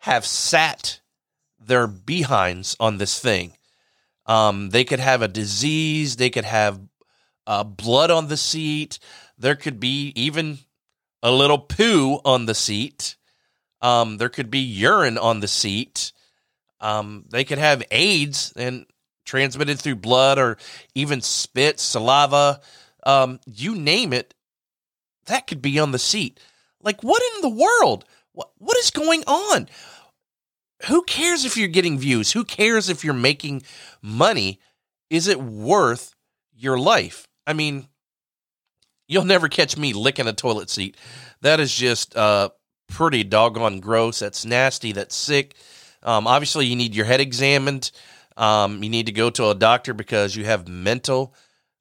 have 0.00 0.26
sat 0.26 1.00
their 1.58 1.86
behinds 1.86 2.76
on 2.78 2.98
this 2.98 3.18
thing. 3.18 3.54
Um, 4.26 4.70
they 4.70 4.84
could 4.84 5.00
have 5.00 5.22
a 5.22 5.28
disease, 5.28 6.16
they 6.16 6.28
could 6.28 6.44
have 6.44 6.78
uh, 7.46 7.64
blood 7.64 8.10
on 8.10 8.28
the 8.28 8.36
seat, 8.36 8.98
there 9.38 9.56
could 9.56 9.80
be 9.80 10.12
even 10.14 10.58
a 11.22 11.32
little 11.32 11.58
poo 11.58 12.20
on 12.24 12.44
the 12.44 12.54
seat, 12.54 13.16
um, 13.80 14.18
there 14.18 14.28
could 14.28 14.50
be 14.50 14.58
urine 14.58 15.18
on 15.18 15.40
the 15.40 15.48
seat. 15.48 16.12
Um, 16.80 17.24
they 17.30 17.42
could 17.42 17.58
have 17.58 17.82
AIDS 17.90 18.52
and 18.54 18.86
transmitted 19.24 19.80
through 19.80 19.96
blood 19.96 20.38
or 20.38 20.58
even 20.94 21.20
spit, 21.22 21.80
saliva, 21.80 22.60
um, 23.04 23.40
you 23.46 23.74
name 23.74 24.12
it 24.12 24.34
that 25.28 25.46
could 25.46 25.62
be 25.62 25.78
on 25.78 25.92
the 25.92 25.98
seat. 25.98 26.40
Like, 26.82 27.02
what 27.02 27.22
in 27.34 27.42
the 27.42 27.56
world? 27.56 28.04
What, 28.32 28.50
what 28.58 28.76
is 28.78 28.90
going 28.90 29.24
on? 29.26 29.68
Who 30.86 31.02
cares 31.02 31.44
if 31.44 31.56
you're 31.56 31.68
getting 31.68 31.98
views? 31.98 32.32
Who 32.32 32.44
cares 32.44 32.88
if 32.88 33.04
you're 33.04 33.14
making 33.14 33.62
money? 34.00 34.60
Is 35.10 35.26
it 35.26 35.40
worth 35.40 36.14
your 36.54 36.78
life? 36.78 37.26
I 37.46 37.52
mean, 37.52 37.88
you'll 39.08 39.24
never 39.24 39.48
catch 39.48 39.76
me 39.76 39.92
licking 39.92 40.28
a 40.28 40.32
toilet 40.32 40.70
seat. 40.70 40.96
That 41.40 41.58
is 41.58 41.74
just 41.74 42.16
uh, 42.16 42.50
pretty 42.88 43.24
doggone 43.24 43.80
gross. 43.80 44.20
That's 44.20 44.44
nasty. 44.44 44.92
That's 44.92 45.16
sick. 45.16 45.56
Um, 46.02 46.26
obviously, 46.26 46.66
you 46.66 46.76
need 46.76 46.94
your 46.94 47.06
head 47.06 47.20
examined. 47.20 47.90
Um, 48.36 48.82
you 48.82 48.88
need 48.88 49.06
to 49.06 49.12
go 49.12 49.30
to 49.30 49.48
a 49.48 49.54
doctor 49.54 49.94
because 49.94 50.36
you 50.36 50.44
have 50.44 50.68
mental 50.68 51.34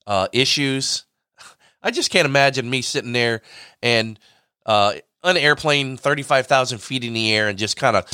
uh, 0.08 0.28
issues. 0.34 1.06
I 1.84 1.92
just 1.92 2.10
can't 2.10 2.26
imagine 2.26 2.70
me 2.70 2.82
sitting 2.82 3.14
there 3.14 3.42
and 3.84 4.20
uh, 4.68 4.94
an 5.24 5.38
airplane 5.38 5.98
35,000 5.98 6.78
feet 6.80 7.04
in 7.04 7.14
the 7.14 7.34
air 7.34 7.48
and 7.48 7.58
just 7.58 7.78
kind 7.78 7.96
of 7.96 8.06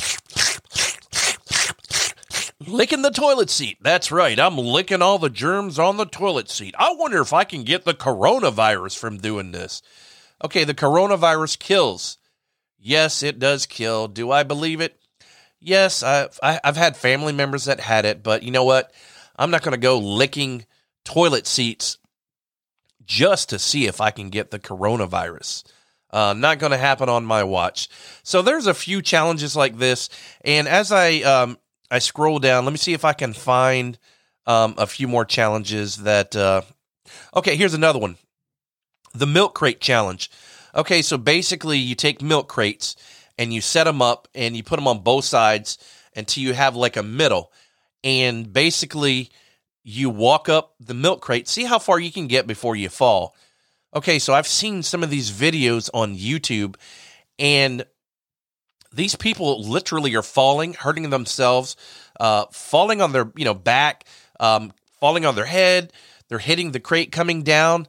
licking 2.66 3.02
the 3.02 3.10
toilet 3.10 3.50
seat. 3.50 3.78
That's 3.82 4.10
right. 4.10 4.38
I'm 4.38 4.56
licking 4.56 5.02
all 5.02 5.18
the 5.18 5.28
germs 5.28 5.78
on 5.78 5.96
the 5.96 6.06
toilet 6.06 6.48
seat. 6.48 6.74
I 6.78 6.94
wonder 6.94 7.20
if 7.20 7.32
I 7.32 7.44
can 7.44 7.64
get 7.64 7.84
the 7.84 7.94
coronavirus 7.94 8.96
from 8.98 9.18
doing 9.18 9.52
this. 9.52 9.82
Okay, 10.42 10.64
the 10.64 10.74
coronavirus 10.74 11.58
kills. 11.58 12.18
Yes, 12.78 13.22
it 13.22 13.38
does 13.38 13.66
kill. 13.66 14.08
Do 14.08 14.30
I 14.30 14.42
believe 14.42 14.80
it? 14.80 14.98
yes, 15.64 16.02
I've, 16.02 16.38
I've 16.42 16.76
had 16.76 16.96
family 16.96 17.32
members 17.32 17.64
that 17.64 17.80
had 17.80 18.04
it, 18.04 18.22
but 18.22 18.42
you 18.42 18.50
know 18.50 18.64
what? 18.64 18.92
I'm 19.36 19.50
not 19.50 19.62
going 19.62 19.72
to 19.72 19.78
go 19.78 19.98
licking 19.98 20.66
toilet 21.04 21.46
seats 21.46 21.98
just 23.04 23.48
to 23.48 23.58
see 23.58 23.86
if 23.86 24.00
I 24.00 24.10
can 24.10 24.30
get 24.30 24.50
the 24.50 24.58
coronavirus. 24.58 25.64
Uh, 26.14 26.32
not 26.32 26.60
going 26.60 26.70
to 26.70 26.78
happen 26.78 27.08
on 27.08 27.24
my 27.24 27.42
watch. 27.42 27.88
So 28.22 28.40
there's 28.40 28.68
a 28.68 28.72
few 28.72 29.02
challenges 29.02 29.56
like 29.56 29.78
this, 29.78 30.08
and 30.44 30.68
as 30.68 30.92
I 30.92 31.16
um, 31.22 31.58
I 31.90 31.98
scroll 31.98 32.38
down, 32.38 32.64
let 32.64 32.70
me 32.70 32.78
see 32.78 32.92
if 32.92 33.04
I 33.04 33.14
can 33.14 33.32
find 33.32 33.98
um, 34.46 34.76
a 34.78 34.86
few 34.86 35.08
more 35.08 35.24
challenges 35.24 35.96
that. 36.04 36.36
Uh, 36.36 36.62
okay, 37.34 37.56
here's 37.56 37.74
another 37.74 37.98
one: 37.98 38.16
the 39.12 39.26
milk 39.26 39.56
crate 39.56 39.80
challenge. 39.80 40.30
Okay, 40.76 41.02
so 41.02 41.18
basically, 41.18 41.78
you 41.78 41.96
take 41.96 42.22
milk 42.22 42.48
crates 42.48 42.94
and 43.36 43.52
you 43.52 43.60
set 43.60 43.82
them 43.82 44.00
up 44.00 44.28
and 44.36 44.56
you 44.56 44.62
put 44.62 44.76
them 44.76 44.86
on 44.86 45.00
both 45.00 45.24
sides 45.24 45.78
until 46.14 46.44
you 46.44 46.54
have 46.54 46.76
like 46.76 46.96
a 46.96 47.02
middle, 47.02 47.50
and 48.04 48.52
basically 48.52 49.30
you 49.82 50.10
walk 50.10 50.48
up 50.48 50.74
the 50.78 50.94
milk 50.94 51.22
crate, 51.22 51.48
see 51.48 51.64
how 51.64 51.80
far 51.80 51.98
you 51.98 52.12
can 52.12 52.28
get 52.28 52.46
before 52.46 52.76
you 52.76 52.88
fall. 52.88 53.34
Okay, 53.94 54.18
so 54.18 54.34
I've 54.34 54.48
seen 54.48 54.82
some 54.82 55.04
of 55.04 55.10
these 55.10 55.30
videos 55.30 55.88
on 55.94 56.16
YouTube, 56.16 56.74
and 57.38 57.84
these 58.92 59.14
people 59.14 59.62
literally 59.62 60.16
are 60.16 60.22
falling, 60.22 60.74
hurting 60.74 61.10
themselves, 61.10 61.76
uh, 62.18 62.46
falling 62.50 63.00
on 63.00 63.12
their 63.12 63.30
you 63.36 63.44
know 63.44 63.54
back, 63.54 64.04
um, 64.40 64.72
falling 64.98 65.24
on 65.24 65.36
their 65.36 65.44
head. 65.44 65.92
They're 66.28 66.38
hitting 66.38 66.72
the 66.72 66.80
crate 66.80 67.12
coming 67.12 67.42
down. 67.42 67.86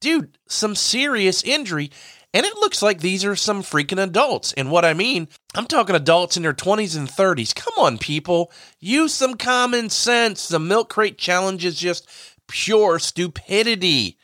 Dude, 0.00 0.38
some 0.46 0.76
serious 0.76 1.42
injury. 1.42 1.90
And 2.34 2.44
it 2.44 2.54
looks 2.56 2.82
like 2.82 3.00
these 3.00 3.24
are 3.24 3.34
some 3.34 3.62
freaking 3.62 4.00
adults. 4.00 4.52
And 4.52 4.70
what 4.70 4.84
I 4.84 4.92
mean, 4.92 5.28
I'm 5.54 5.66
talking 5.66 5.96
adults 5.96 6.36
in 6.36 6.42
their 6.42 6.52
20s 6.52 6.94
and 6.94 7.08
30s. 7.08 7.54
Come 7.54 7.72
on, 7.78 7.96
people. 7.96 8.52
Use 8.78 9.14
some 9.14 9.34
common 9.34 9.88
sense. 9.88 10.46
The 10.46 10.60
milk 10.60 10.90
crate 10.90 11.16
challenge 11.16 11.64
is 11.64 11.80
just 11.80 12.06
pure 12.46 12.98
stupidity. 12.98 14.18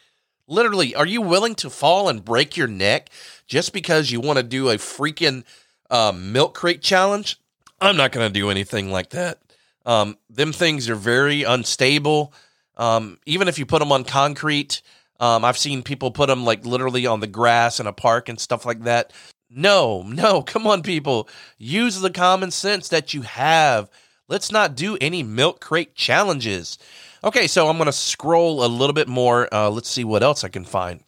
Literally, 0.47 0.95
are 0.95 1.07
you 1.07 1.23
willing 1.23 1.55
to 1.57 1.71
fall 1.71 2.09
and 2.09 2.25
break 2.25 2.57
your 2.57 2.69
neck 2.69 3.11
just 3.47 3.73
because 3.73 4.11
you 4.11 4.21
want 4.21 4.39
to 4.39 4.43
do 4.43 4.69
a 4.69 4.77
freaking 4.77 5.45
uh, 5.91 6.13
milk 6.15 6.55
crate 6.55 6.83
challenge? 6.83 7.39
I'm 7.81 7.97
not 7.97 8.13
going 8.13 8.31
to 8.31 8.41
do 8.41 8.51
anything 8.51 8.91
like 8.91 9.11
that. 9.11 9.39
Um, 9.87 10.17
them 10.31 10.53
things 10.53 10.89
are 10.89 10.95
very 10.95 11.43
unstable. 11.43 12.33
Um, 12.77 13.19
even 13.27 13.49
if 13.49 13.59
you 13.59 13.67
put 13.67 13.79
them 13.81 13.93
on 13.93 14.05
concrete, 14.05 14.83
um, 15.21 15.45
I've 15.45 15.59
seen 15.59 15.83
people 15.83 16.11
put 16.11 16.27
them 16.27 16.45
like 16.45 16.65
literally 16.67 17.07
on 17.07 17.21
the 17.21 17.27
grass 17.27 17.81
in 17.81 17.87
a 17.87 17.93
park 17.93 18.29
and 18.29 18.41
stuff 18.41 18.67
like 18.67 18.83
that. 18.85 19.13
No, 19.51 20.03
no, 20.03 20.43
come 20.47 20.67
on, 20.67 20.83
people. 20.83 21.29
Use 21.59 22.01
the 22.01 22.11
common 22.11 22.51
sense 22.51 22.89
that 22.89 23.15
you 23.15 23.23
have. 23.23 23.91
Let's 24.29 24.51
not 24.51 24.75
do 24.75 24.97
any 25.01 25.23
milk 25.23 25.61
crate 25.61 25.95
challenges. 25.95 26.79
Okay, 27.25 27.47
so 27.47 27.69
I'm 27.69 27.79
going 27.79 27.87
to 27.87 27.93
scroll 27.93 28.67
a 28.67 28.69
little 28.69 28.93
bit 28.93 29.09
more. 29.09 29.49
Uh, 29.53 29.71
let's 29.71 29.89
see 29.89 30.05
what 30.05 30.23
else 30.23 30.45
I 30.45 30.49
can 30.49 30.67
find. 30.67 31.03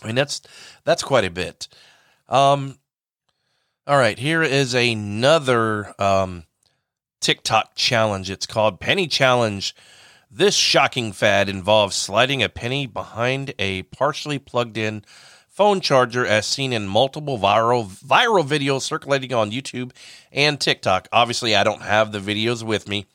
I 0.00 0.06
mean, 0.06 0.14
that's 0.14 0.40
that's 0.84 1.02
quite 1.02 1.24
a 1.24 1.30
bit. 1.30 1.66
Um, 2.28 2.78
all 3.84 3.98
right, 3.98 4.16
here 4.16 4.44
is 4.44 4.74
another 4.74 5.92
um, 6.00 6.44
TikTok 7.20 7.74
challenge. 7.74 8.30
It's 8.30 8.46
called 8.46 8.78
Penny 8.78 9.08
Challenge. 9.08 9.74
This 10.30 10.54
shocking 10.54 11.10
fad 11.10 11.48
involves 11.48 11.96
sliding 11.96 12.40
a 12.40 12.48
penny 12.48 12.86
behind 12.86 13.54
a 13.58 13.82
partially 13.82 14.38
plugged 14.38 14.76
in 14.76 15.04
phone 15.48 15.80
charger 15.80 16.24
as 16.24 16.46
seen 16.46 16.72
in 16.72 16.86
multiple 16.86 17.40
viral 17.40 17.86
viral 17.86 18.46
videos 18.46 18.82
circulating 18.82 19.32
on 19.32 19.50
YouTube 19.50 19.90
and 20.30 20.60
TikTok. 20.60 21.08
Obviously, 21.12 21.56
I 21.56 21.64
don't 21.64 21.82
have 21.82 22.12
the 22.12 22.20
videos 22.20 22.62
with 22.62 22.86
me. 22.86 23.06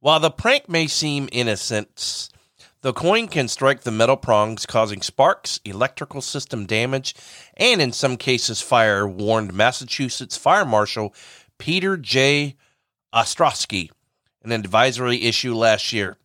While 0.00 0.20
the 0.20 0.30
prank 0.30 0.68
may 0.68 0.86
seem 0.86 1.28
innocent, 1.30 2.30
the 2.80 2.94
coin 2.94 3.28
can 3.28 3.48
strike 3.48 3.82
the 3.82 3.90
metal 3.90 4.16
prongs, 4.16 4.64
causing 4.64 5.02
sparks, 5.02 5.60
electrical 5.64 6.22
system 6.22 6.64
damage, 6.64 7.14
and 7.56 7.82
in 7.82 7.92
some 7.92 8.16
cases 8.16 8.62
fire, 8.62 9.06
warned 9.06 9.52
Massachusetts 9.52 10.38
Fire 10.38 10.64
Marshal 10.64 11.14
Peter 11.58 11.98
J. 11.98 12.56
Ostroskey 13.14 13.90
an 14.42 14.52
advisory 14.52 15.22
issue 15.22 15.54
last 15.54 15.92
year. 15.92 16.16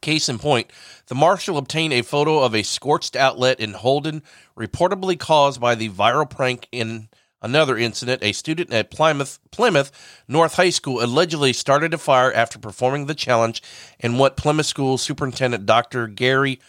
Case 0.00 0.28
in 0.28 0.38
point, 0.38 0.70
the 1.06 1.16
marshal 1.16 1.58
obtained 1.58 1.92
a 1.92 2.02
photo 2.02 2.38
of 2.38 2.54
a 2.54 2.62
scorched 2.62 3.16
outlet 3.16 3.58
in 3.58 3.72
Holden, 3.72 4.22
reportedly 4.56 5.18
caused 5.18 5.60
by 5.60 5.74
the 5.74 5.88
viral 5.88 6.30
prank 6.30 6.68
in 6.70 7.08
another 7.40 7.76
incident. 7.76 8.22
A 8.22 8.32
student 8.32 8.72
at 8.72 8.90
Plymouth, 8.90 9.38
Plymouth 9.50 9.90
North 10.26 10.54
High 10.54 10.70
School 10.70 11.02
allegedly 11.02 11.52
started 11.52 11.94
a 11.94 11.98
fire 11.98 12.32
after 12.32 12.58
performing 12.58 13.06
the 13.06 13.14
challenge 13.14 13.62
in 13.98 14.18
what 14.18 14.36
Plymouth 14.36 14.66
School 14.66 14.98
Superintendent 14.98 15.66
Dr. 15.66 16.06
Gary 16.06 16.60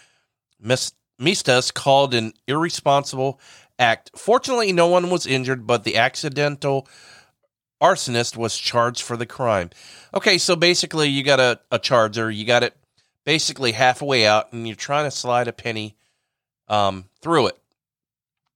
Maestas 0.63 1.73
called 1.73 2.13
an 2.13 2.33
irresponsible 2.47 3.39
act. 3.77 4.11
Fortunately, 4.15 4.71
no 4.71 4.87
one 4.87 5.09
was 5.09 5.25
injured, 5.25 5.65
but 5.65 5.83
the 5.83 5.97
accidental 5.97 6.87
arsonist 7.81 8.35
was 8.35 8.57
charged 8.57 9.01
for 9.01 9.15
the 9.15 9.25
crime. 9.25 9.69
Okay, 10.13 10.37
so 10.37 10.55
basically, 10.55 11.07
you 11.07 11.23
got 11.23 11.39
a, 11.39 11.59
a 11.71 11.79
charger, 11.79 12.29
you 12.29 12.45
got 12.45 12.63
it 12.63 12.75
basically 13.25 13.71
halfway 13.71 14.25
out, 14.25 14.51
and 14.51 14.67
you're 14.67 14.75
trying 14.75 15.05
to 15.05 15.11
slide 15.11 15.47
a 15.47 15.53
penny 15.53 15.95
um, 16.67 17.05
through 17.21 17.47
it. 17.47 17.57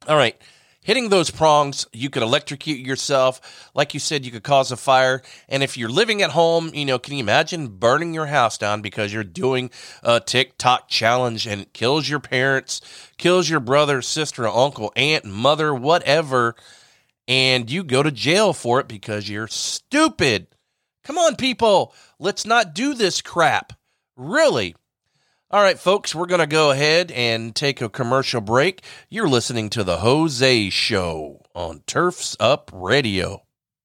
All 0.08 0.17
right. 0.17 0.39
Hitting 0.83 1.09
those 1.09 1.31
prongs, 1.31 1.87
you 1.93 2.09
could 2.09 2.23
electrocute 2.23 2.85
yourself. 2.85 3.69
Like 3.73 3.93
you 3.93 3.99
said, 4.01 4.25
you 4.25 4.31
could 4.31 4.43
cause 4.43 4.71
a 4.71 4.77
fire. 4.77 5.21
And 5.47 5.63
if 5.63 5.77
you're 5.77 5.89
living 5.89 6.21
at 6.21 6.31
home, 6.31 6.71
you 6.73 6.83
know, 6.85 6.99
can 6.99 7.13
you 7.13 7.21
imagine 7.21 7.67
burning 7.69 8.13
your 8.13 8.25
house 8.25 8.57
down 8.57 8.81
because 8.81 9.13
you're 9.13 9.23
doing 9.23 9.71
a 10.03 10.19
TikTok 10.19 10.89
challenge 10.89 11.47
and 11.47 11.61
it 11.61 11.73
kills 11.73 12.09
your 12.09 12.19
parents, 12.19 12.81
kills 13.17 13.49
your 13.49 13.61
brother, 13.61 14.01
sister, 14.01 14.47
uncle, 14.47 14.91
aunt, 14.97 15.23
mother, 15.23 15.73
whatever, 15.73 16.55
and 17.29 17.71
you 17.71 17.83
go 17.83 18.03
to 18.03 18.11
jail 18.11 18.51
for 18.51 18.81
it 18.81 18.87
because 18.89 19.29
you're 19.29 19.47
stupid? 19.47 20.47
Come 21.05 21.17
on, 21.17 21.37
people. 21.37 21.93
Let's 22.19 22.45
not 22.45 22.75
do 22.75 22.93
this 22.93 23.21
crap. 23.21 23.73
Really? 24.17 24.75
All 25.53 25.62
right, 25.62 25.77
folks, 25.77 26.15
we're 26.15 26.25
going 26.25 26.39
to 26.39 26.48
go 26.48 26.72
ahead 26.72 27.12
and 27.12 27.55
take 27.55 27.79
a 27.79 27.88
commercial 27.88 28.41
break. 28.41 28.83
You're 29.07 29.27
listening 29.27 29.69
to 29.69 29.83
The 29.83 29.98
Jose 29.98 30.72
Show 30.72 31.43
on 31.53 31.83
Turfs 31.86 32.36
Up 32.39 32.72
Radio. 32.74 33.43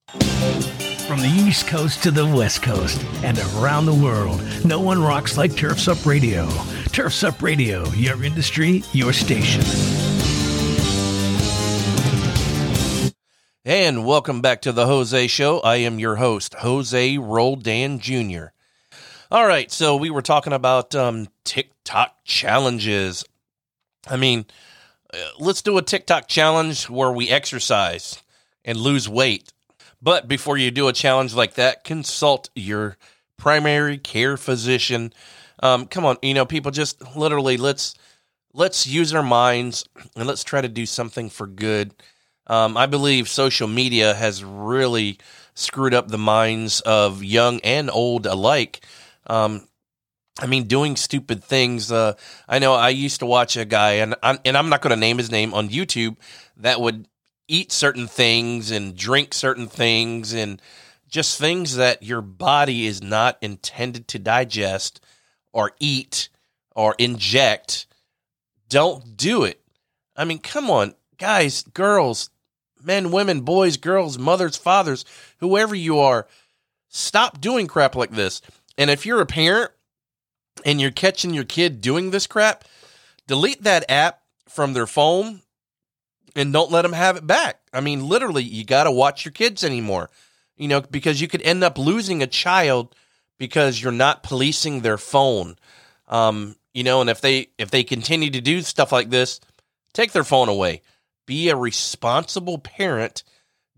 From 0.09 1.21
the 1.21 1.31
East 1.31 1.67
Coast 1.67 2.03
to 2.05 2.11
the 2.11 2.25
West 2.25 2.63
Coast 2.63 3.05
and 3.23 3.39
around 3.39 3.85
the 3.85 3.93
world, 3.93 4.43
no 4.65 4.81
one 4.81 5.03
rocks 5.03 5.37
like 5.37 5.55
Turfs 5.59 5.89
Up 5.89 6.07
Radio. 6.07 6.49
Turfs 6.93 7.23
Up 7.23 7.43
Radio, 7.43 7.87
your 7.91 8.25
industry, 8.25 8.83
your 8.95 9.13
station. 9.13 9.61
And 13.67 14.07
welcome 14.07 14.41
back 14.41 14.63
to 14.63 14.73
The 14.73 14.87
Jose 14.87 15.27
Show. 15.27 15.61
I 15.61 15.77
am 15.77 15.99
your 15.99 16.17
host, 16.17 16.55
Jose 16.55 17.19
Roldan 17.19 17.99
Jr. 17.99 18.53
All 19.31 19.47
right, 19.47 19.71
so 19.71 19.95
we 19.95 20.09
were 20.09 20.23
talking 20.23 20.55
about 20.55 20.95
um, 20.95 21.29
TikTok 21.45 22.17
challenges. 22.25 23.27
I 24.07 24.17
mean, 24.17 24.47
uh, 25.13 25.19
let's 25.39 25.61
do 25.61 25.77
a 25.77 25.83
TikTok 25.83 26.29
challenge 26.29 26.89
where 26.89 27.13
we 27.13 27.29
exercise 27.29 28.23
and 28.65 28.79
lose 28.79 29.07
weight. 29.07 29.53
But 30.01 30.29
before 30.29 30.57
you 30.57 30.71
do 30.71 30.89
a 30.89 30.95
challenge 30.95 31.35
like 31.35 31.55
that, 31.55 31.85
consult 31.85 32.49
your 32.55 32.97
primary 33.37 33.99
care 33.99 34.39
physician. 34.39 35.13
Um, 35.63 35.85
come 35.85 36.07
on, 36.07 36.17
you 36.23 36.33
know, 36.33 36.47
people 36.47 36.71
just 36.71 37.15
literally 37.15 37.59
let's 37.59 37.97
let's 38.55 38.87
use 38.87 39.13
our 39.13 39.23
minds 39.23 39.87
and 40.17 40.27
let's 40.27 40.43
try 40.43 40.63
to 40.63 40.69
do 40.69 40.87
something 40.87 41.29
for 41.29 41.47
good. 41.47 41.93
Um, 42.47 42.79
I 42.79 42.87
believe 42.87 43.29
social 43.29 43.69
media 43.69 44.15
has 44.15 44.43
really 44.43 45.19
screwed 45.53 45.93
up 45.93 46.09
the 46.09 46.17
minds 46.17 46.81
of 46.81 47.23
young 47.23 47.61
and 47.61 47.91
old 47.91 48.25
alike. 48.25 48.81
Um, 49.29 49.69
I 50.41 50.47
mean, 50.47 50.65
doing 50.65 50.97
stupid 50.97 51.43
things. 51.43 51.91
Uh, 51.91 52.15
I 52.49 52.59
know 52.59 52.75
I 52.75 52.91
used 52.91 53.21
to 53.21 53.27
watch 53.27 53.57
a 53.57 53.65
guy, 53.65 53.95
and 53.95 54.15
I'm, 54.23 54.39
and 54.45 54.57
I'm 54.57 54.69
not 54.69 54.83
going 54.83 54.91
to 54.91 54.97
name 54.97 55.19
his 55.19 55.31
name 55.31 55.53
on 55.53 55.69
YouTube, 55.69 56.17
that 56.59 56.81
would 56.81 57.09
eat 57.49 57.73
certain 57.73 58.07
things 58.07 58.71
and 58.71 58.97
drink 58.97 59.35
certain 59.35 59.67
things 59.67 60.33
and 60.35 60.63
just 61.09 61.39
things 61.39 61.77
that 61.77 62.03
your 62.03 62.21
body 62.21 62.87
is 62.87 63.03
not 63.03 63.39
intended 63.41 64.07
to 64.09 64.19
digest 64.19 65.01
or 65.53 65.73
eat 65.81 66.29
or 66.77 66.95
inject. 66.99 67.87
Don't 68.69 69.17
do 69.17 69.45
it. 69.45 69.61
I 70.15 70.25
mean, 70.25 70.39
come 70.39 70.71
on, 70.71 70.95
guys, 71.17 71.63
girls, 71.63 72.31
men, 72.83 73.11
women, 73.11 73.41
boys, 73.41 73.77
girls, 73.77 74.19
mothers, 74.19 74.57
fathers, 74.57 75.05
whoever 75.39 75.75
you 75.75 75.99
are, 76.01 76.27
stop 76.89 77.41
doing 77.41 77.67
crap 77.67 77.97
like 77.97 78.11
this. 78.11 78.43
And 78.79 78.89
if 78.91 79.05
you're 79.05 79.21
a 79.21 79.27
parent 79.27 79.73
and 80.65 80.81
you're 80.81 80.91
catching 80.91 81.35
your 81.35 81.45
kid 81.45 81.83
doing 81.83 82.11
this 82.11 82.27
crap, 82.27 82.65
delete 83.27 83.65
that 83.65 83.91
app 83.91 84.23
from 84.49 84.73
their 84.73 84.87
phone 84.87 85.43
and 86.35 86.53
don't 86.53 86.71
let 86.71 86.83
them 86.83 86.93
have 86.95 87.17
it 87.17 87.27
back. 87.27 87.61
I 87.75 87.81
mean, 87.81 88.09
literally, 88.09 88.45
you 88.45 88.65
got 88.65 88.85
to 88.85 88.91
watch 88.93 89.25
your 89.25 89.33
kids 89.33 89.63
anymore. 89.65 90.09
you 90.59 90.69
know, 90.69 90.81
because 90.81 91.21
you 91.21 91.29
could 91.29 91.43
end 91.43 91.65
up 91.65 91.79
losing 91.79 92.23
a 92.23 92.27
child 92.27 92.95
because 93.39 93.81
you're 93.81 93.93
not 93.93 94.23
policing 94.23 94.81
their 94.81 94.99
phone. 94.99 95.57
Um, 96.09 96.57
you 96.75 96.83
know, 96.83 97.01
and 97.01 97.09
if 97.09 97.21
they 97.21 97.49
if 97.59 97.71
they 97.71 97.85
continue 97.85 98.31
to 98.31 98.41
do 98.41 98.63
stuff 98.63 98.93
like 98.93 99.11
this, 99.11 99.41
take 99.93 100.13
their 100.13 100.25
phone 100.25 100.49
away. 100.49 100.83
Be 101.27 101.49
a 101.49 101.57
responsible 101.57 102.59
parent. 102.59 103.23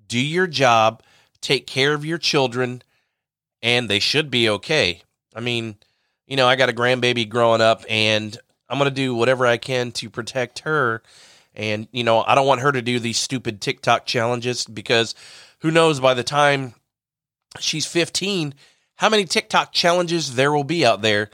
Do 0.07 0.19
your 0.19 0.47
job. 0.47 1.03
Take 1.41 1.67
care 1.67 1.95
of 1.95 2.05
your 2.05 2.19
children, 2.19 2.83
and 3.63 3.89
they 3.89 3.99
should 3.99 4.31
be 4.31 4.49
okay. 4.49 5.03
I 5.35 5.41
mean, 5.41 5.77
you 6.27 6.37
know, 6.37 6.47
I 6.47 6.57
got 6.57 6.69
a 6.69 6.75
grandbaby 6.75 7.29
growing 7.29 7.61
up, 7.61 7.85
and 7.89 8.37
I'm 8.69 8.79
gonna 8.79 8.91
do 8.91 9.15
whatever 9.15 9.47
I 9.47 9.57
can 9.57 9.93
to 9.93 10.11
protect 10.11 10.61
her. 10.61 11.03
And 11.55 11.89
you 11.93 12.05
know, 12.05 12.23
I 12.23 12.35
don't 12.35 12.47
want 12.47 12.61
her 12.61 12.73
to 12.73 12.83
do 12.83 12.99
these 12.99 13.19
stupid 13.19 13.61
TikTok 13.61 14.07
challenges 14.07 14.65
because 14.65 15.15
who 15.61 15.71
knows 15.71 16.01
by 16.01 16.15
the 16.15 16.23
time 16.23 16.75
she's 17.59 17.87
15 17.87 18.55
how 18.97 19.09
many 19.09 19.25
TikTok 19.25 19.73
challenges 19.73 20.35
there 20.35 20.53
will 20.53 20.65
be 20.65 20.85
out 20.85 21.03
there. 21.03 21.31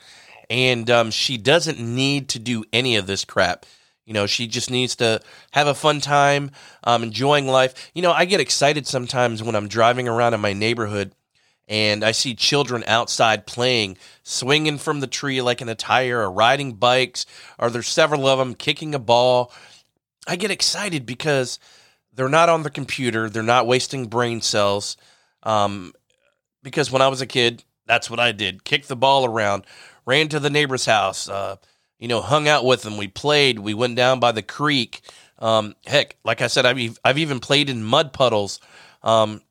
And 0.49 0.89
um, 0.89 1.11
she 1.11 1.37
doesn't 1.37 1.81
need 1.81 2.29
to 2.31 2.39
do 2.39 2.65
any 2.73 2.95
of 2.97 3.09
this 3.09 3.25
crap. 3.25 3.67
You 4.05 4.15
know, 4.15 4.27
she 4.27 4.47
just 4.47 4.71
needs 4.71 4.95
to 4.97 5.21
have 5.51 5.67
a 5.67 5.75
fun 5.75 6.01
time, 6.01 6.53
um, 6.85 7.03
enjoying 7.03 7.49
life. 7.49 7.91
You 7.93 8.03
know, 8.03 8.13
I 8.13 8.25
get 8.25 8.39
excited 8.39 8.87
sometimes 8.87 9.43
when 9.43 9.57
I'm 9.57 9.67
driving 9.67 10.07
around 10.07 10.35
in 10.35 10.41
my 10.41 10.53
neighborhood 10.53 11.13
and 11.69 12.05
I 12.05 12.13
see 12.13 12.35
children 12.35 12.85
outside 12.87 13.47
playing, 13.47 13.99
swinging 14.23 14.79
from 14.79 15.01
the 15.01 15.07
tree 15.07 15.43
like 15.43 15.61
an 15.61 15.69
attire, 15.69 16.21
or 16.21 16.31
riding 16.31 16.75
bikes, 16.75 17.27
or 17.59 17.71
there's 17.71 17.89
several 17.89 18.27
of 18.27 18.39
them 18.39 18.55
kicking 18.55 18.95
a 18.95 18.99
ball. 18.99 19.53
I 20.27 20.37
get 20.37 20.51
excited 20.51 21.07
because 21.07 21.59
they're 22.13 22.29
not 22.29 22.49
on 22.49 22.63
the 22.63 22.71
computer, 22.71 23.29
they're 23.29 23.43
not 23.43 23.67
wasting 23.67 24.07
brain 24.07 24.41
cells. 24.41 24.97
Um, 25.43 25.93
because 26.63 26.91
when 26.91 27.03
I 27.03 27.09
was 27.09 27.21
a 27.21 27.27
kid, 27.27 27.63
that's 27.87 28.11
what 28.11 28.21
I 28.21 28.33
did: 28.33 28.65
kick 28.65 28.87
the 28.87 28.97
ball 28.97 29.25
around, 29.25 29.65
ran 30.05 30.29
to 30.29 30.41
the 30.41 30.51
neighbor's 30.51 30.87
house, 30.87 31.29
uh, 31.29 31.57
you 31.99 32.09
know, 32.09 32.21
hung 32.21 32.49
out 32.49 32.65
with 32.65 32.83
them. 32.83 32.97
We 32.97 33.09
played. 33.09 33.59
We 33.59 33.75
went 33.75 33.97
down 33.97 34.21
by 34.21 34.33
the 34.33 34.43
creek. 34.43 35.01
Um, 35.39 35.75
heck, 35.85 36.17
like 36.25 36.43
I 36.43 36.47
said, 36.47 36.67
I've 36.67 36.99
I've 37.05 37.19
even 37.19 37.41
played 37.41 37.71
in 37.71 37.83
mud 37.85 38.13
puddles. 38.13 38.61
Um, 39.03 39.43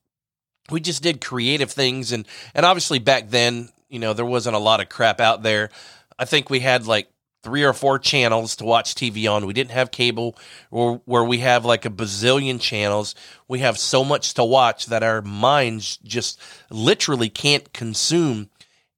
we 0.69 0.79
just 0.79 1.03
did 1.03 1.21
creative 1.21 1.71
things, 1.71 2.11
and 2.11 2.27
and 2.53 2.65
obviously 2.65 2.99
back 2.99 3.29
then, 3.29 3.69
you 3.89 3.99
know, 3.99 4.13
there 4.13 4.25
wasn't 4.25 4.55
a 4.55 4.59
lot 4.59 4.81
of 4.81 4.89
crap 4.89 5.19
out 5.19 5.43
there. 5.43 5.69
I 6.17 6.25
think 6.25 6.49
we 6.49 6.59
had 6.61 6.87
like 6.87 7.09
three 7.45 7.63
or 7.63 7.73
four 7.73 7.99
channels 7.99 8.55
to 8.55 8.65
watch 8.65 8.95
TV 8.95 9.31
on. 9.31 9.45
We 9.45 9.53
didn't 9.53 9.71
have 9.71 9.91
cable 9.91 10.35
or 10.71 11.01
where 11.05 11.23
we 11.23 11.37
have 11.39 11.63
like 11.63 11.85
a 11.85 11.91
bazillion 11.91 12.59
channels. 12.59 13.13
We 13.47 13.59
have 13.59 13.77
so 13.77 14.03
much 14.03 14.33
to 14.33 14.43
watch 14.43 14.87
that 14.87 15.03
our 15.03 15.21
minds 15.21 15.97
just 15.97 16.41
literally 16.71 17.29
can't 17.29 17.71
consume 17.71 18.49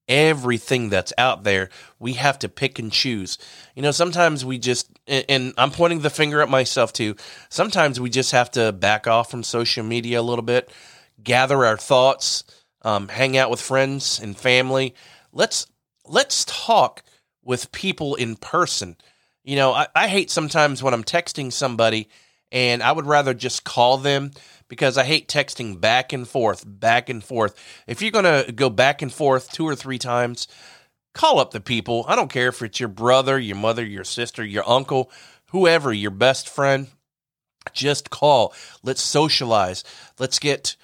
everything 0.08 0.90
that's 0.90 1.12
out 1.18 1.44
there. 1.44 1.70
We 2.00 2.14
have 2.14 2.40
to 2.40 2.48
pick 2.48 2.80
and 2.80 2.90
choose. 2.90 3.38
You 3.76 3.82
know, 3.82 3.92
sometimes 3.92 4.46
we 4.46 4.58
just, 4.58 4.90
and 5.08 5.54
I'm 5.58 5.72
pointing 5.72 6.00
the 6.00 6.10
finger 6.10 6.42
at 6.42 6.50
myself 6.50 6.94
too. 6.94 7.18
Sometimes 7.50 8.00
we 8.00 8.10
just 8.10 8.32
have 8.32 8.50
to 8.52 8.72
back 8.72 9.08
off 9.08 9.30
from 9.30 9.44
social 9.44 9.84
media 9.84 10.22
a 10.22 10.24
little 10.24 10.46
bit, 10.46 10.72
gather 11.22 11.66
our 11.66 11.78
thoughts, 11.78 12.44
um, 12.82 13.08
hang 13.08 13.38
out 13.38 13.50
with 13.50 13.62
friends 13.62 14.20
and 14.20 14.38
family. 14.38 14.96
Let's 15.32 15.68
let's 16.06 16.46
talk 16.46 17.04
with 17.44 17.72
people 17.72 18.16
in 18.16 18.36
person. 18.36 18.96
You 19.44 19.56
know, 19.56 19.74
I, 19.74 19.88
I 19.96 20.08
hate 20.08 20.30
sometimes 20.30 20.84
when 20.84 20.94
I'm 20.94 21.04
texting 21.04 21.52
somebody 21.52 22.10
and 22.52 22.82
I 22.82 22.92
would 22.92 23.06
rather 23.06 23.34
just 23.34 23.64
call 23.64 23.98
them 23.98 24.32
because 24.68 24.98
I 24.98 25.04
hate 25.04 25.28
texting 25.28 25.80
back 25.80 26.14
and 26.14 26.28
forth, 26.28 26.64
back 26.66 27.10
and 27.10 27.24
forth. 27.24 27.56
If 27.88 28.02
you're 28.02 28.12
going 28.12 28.46
to 28.46 28.52
go 28.52 28.70
back 28.70 29.02
and 29.02 29.12
forth 29.12 29.52
two 29.52 29.66
or 29.66 29.76
three 29.76 29.98
times, 29.98 30.48
call 31.14 31.40
up 31.40 31.52
the 31.52 31.62
people. 31.62 32.06
I 32.08 32.16
don't 32.16 32.32
care 32.32 32.50
if 32.50 32.62
it's 32.62 32.80
your 32.80 32.90
brother, 32.90 33.40
your 33.40 33.56
mother, 33.56 33.86
your 33.86 34.04
sister, 34.04 34.44
your 34.44 34.68
uncle, 34.70 35.12
whoever, 35.52 35.94
your 35.94 36.12
best 36.12 36.50
friend. 36.50 36.88
Just 37.74 38.10
call. 38.10 38.54
Let's 38.84 39.02
socialize. 39.02 39.84
Let's 40.20 40.39
get 40.39 40.78